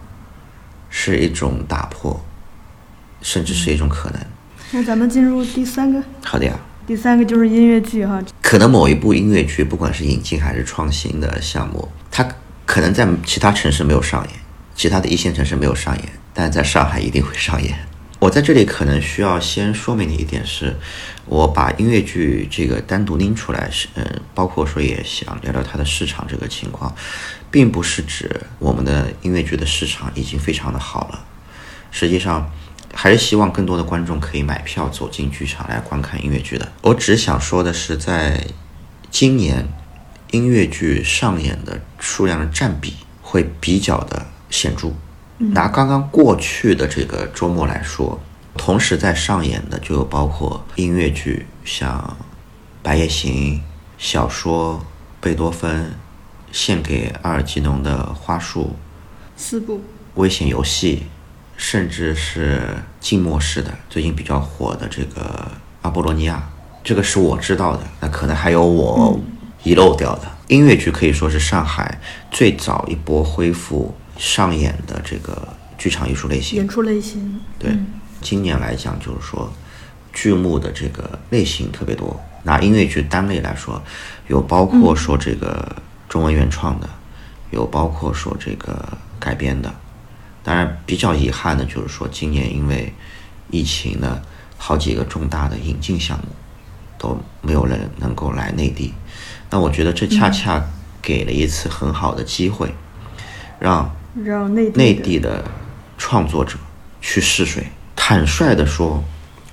[0.90, 2.24] 是一种打破，
[3.22, 4.20] 甚至是一种可能。
[4.72, 6.54] 那咱们进入第三个，好的呀。
[6.88, 8.22] 第三个就是音乐剧哈。
[8.42, 12.26] 可能某一部音乐剧，不管是引进还是创新的项目，它
[12.66, 14.40] 可能在其他城市没有上演，
[14.76, 17.80] 其他的一线城市没有上演，但在上海一定会上演。
[18.20, 20.76] 我在这里可能需要先说明的一点是，
[21.26, 26.96] 我把音乐剧这个单独拎出来，是嗯，包括说也想聊聊它的市场这个情况，
[27.52, 31.26] 并不是指我们的音乐剧的市场已经非常的好了，
[31.92, 32.50] 实际上
[32.94, 36.72] 还是希望更多的观众可以买票走进剧场来观看音乐剧的。
[36.82, 38.44] 我只想说的是，在
[39.12, 39.68] 今年
[40.32, 44.92] 音乐剧上演的数量的占比会比较的显著。
[45.38, 48.20] 拿刚刚过去的这个周末来说，
[48.56, 52.00] 同时在上演的就有包括音乐剧，像
[52.82, 53.58] 《白夜行》、
[53.98, 54.80] 小说
[55.20, 55.84] 《贝多芬》、
[56.52, 58.76] 献给阿尔吉农的花束、
[59.36, 59.82] 四部。
[60.16, 61.08] 危险游戏，
[61.58, 66.42] 甚至是静默式的最近比较火的这个阿波罗尼亚，
[66.82, 67.84] 这个是我知道的。
[68.00, 69.20] 那可能还有我
[69.64, 72.00] 遗漏掉的、音乐剧，可以说是上海
[72.32, 75.48] 最早一波恢复上演的这个
[75.78, 76.68] 剧场艺术类型演。
[76.68, 77.76] 出类型，对，
[78.22, 79.52] 今年来讲，就是说
[80.14, 82.20] 剧目的这个类型特别多。
[82.44, 83.82] 拿音乐剧单类来说，
[84.28, 85.76] 有包括说这个
[86.08, 86.88] 中文原创的，
[87.50, 88.88] 有包括说这个
[89.20, 89.74] 改编的。
[90.44, 92.94] 当然，比较遗憾的就是说，今年因为
[93.50, 94.22] 疫情呢，
[94.58, 96.26] 好几个重大的引进项目
[97.00, 98.94] 都没有人能够来内地。
[99.50, 100.64] 那我觉得这恰恰
[101.02, 102.74] 给了一次很好的机会，
[103.60, 103.92] 让
[104.24, 105.44] 让内地内的地的
[105.98, 106.58] 创作者
[107.02, 107.66] 去试水。
[107.96, 109.04] 坦率的说，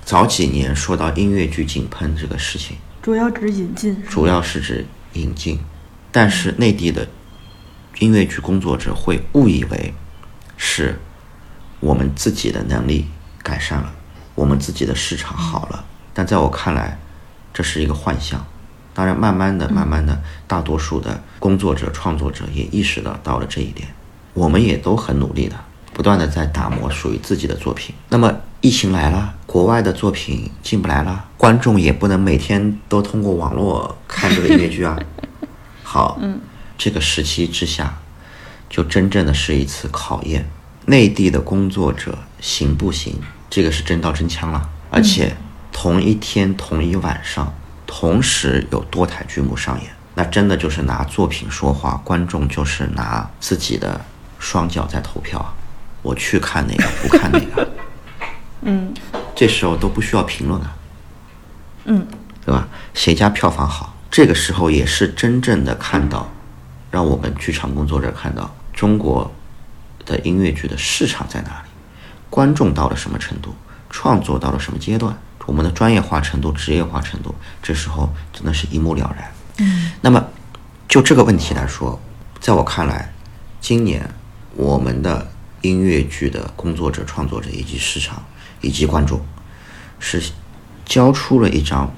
[0.05, 5.59] 早几年说到音乐剧井喷这个事情，主要指引进，主要是指引进，
[6.11, 7.07] 但是内地的
[7.99, 9.93] 音乐剧工作者会误以为
[10.55, 10.99] 是
[11.79, 13.07] 我们自己的能力
[13.41, 13.91] 改善了，
[14.35, 15.83] 我们自己的市场好了，
[16.13, 16.97] 但在我看来，
[17.53, 18.45] 这是一个幻象。
[18.93, 23.87] 当然，慢慢的、慢慢的，大多数的工作者、创作者也意识到到了这一点，
[24.33, 25.55] 我们也都很努力的，
[25.93, 27.93] 不断的在打磨属于自己的作品。
[28.09, 34.97] 那么疫情来了，国外的作品进不来了，观众也不能每天都通过网络看这个音乐剧啊。
[35.83, 36.19] 好，
[36.77, 37.99] 这个时期之下，
[38.69, 40.49] 就真正的是一次考验，
[40.87, 43.15] 内地的工作者行不行？
[43.49, 45.35] 这个是真刀真枪了，而且
[45.71, 47.53] 同一天、同一晚上，
[47.85, 54.01] 同时有多台剧目上演，那真的就是拿作品说话，观众就是拿自己的
[54.43, 55.53] 双脚在投票啊，
[56.01, 57.71] 我去看哪个，不看哪个，
[58.63, 58.93] 嗯
[59.33, 60.75] 这时候都不需要评论啊，
[61.85, 62.05] 嗯，
[62.45, 62.67] 对吧？
[62.93, 66.29] 谁家票房好，这个时候也是真正的看到，
[66.91, 69.33] 让我们剧场工作者看到中国
[70.05, 71.69] 的音乐剧的市场在哪里，
[72.29, 73.55] 观众到了什么程度，
[73.89, 79.31] 创作到了什么阶段，我们的专业化程度、职业化程度，这时候真的是一目了然。
[79.59, 80.21] 嗯，那么
[80.89, 81.99] 就这个问题来说，
[82.39, 83.11] 在我看来，
[83.61, 84.07] 今年
[84.55, 85.31] 我们的
[85.61, 88.23] 音乐剧的工作者、创作者以及市场
[88.61, 89.19] 以及观众
[89.99, 90.21] 是
[90.85, 91.93] 交出了一张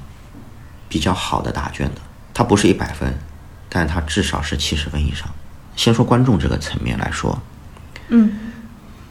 [0.88, 2.02] 比较好的答卷的。
[2.34, 3.18] 它不是一百分，
[3.70, 5.30] 但它至少是七十分以上。
[5.76, 7.42] 先说观众这个层面来说，
[8.10, 8.32] 嗯，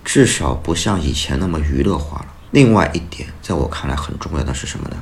[0.04, 2.26] 至少不像以前那么娱乐化了。
[2.50, 4.96] 另外一点，在我看来很重要的是什么呢？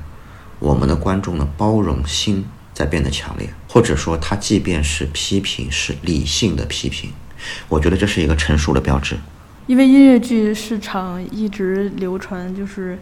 [0.59, 7.13] 我们的观众的包容心在变得强烈，或者说他即便是批评，是理性的批评，
[7.69, 9.17] 我觉得这是一个成熟的标志。
[9.67, 12.99] 因为音乐剧市场一直流传，就是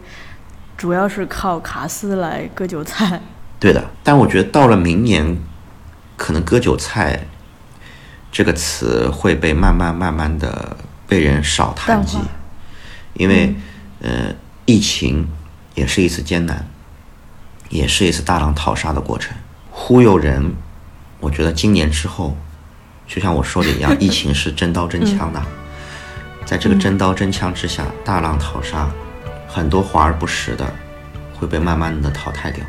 [0.77, 3.21] 主要是靠卡斯来割韭菜。
[3.59, 5.37] 对的，但我觉得到了明年，
[6.15, 7.27] 可能“割韭菜”
[8.31, 10.77] 这个词会被慢慢慢慢的
[11.07, 12.17] 被人少谈及，
[13.13, 13.53] 因为、
[14.01, 14.33] 呃，
[14.65, 15.27] 疫情
[15.75, 16.67] 也是一次艰难，
[17.69, 19.35] 也是一次大浪淘沙的过程。
[19.69, 20.55] 忽悠人，
[21.19, 22.37] 我觉得今年之后，
[23.07, 25.41] 就像我说的一样，疫情是真刀真枪的，
[26.45, 28.89] 在这个真刀真枪之下，大浪淘沙，
[29.47, 30.65] 很多华而不实的
[31.33, 32.65] 会被慢慢的淘汰掉。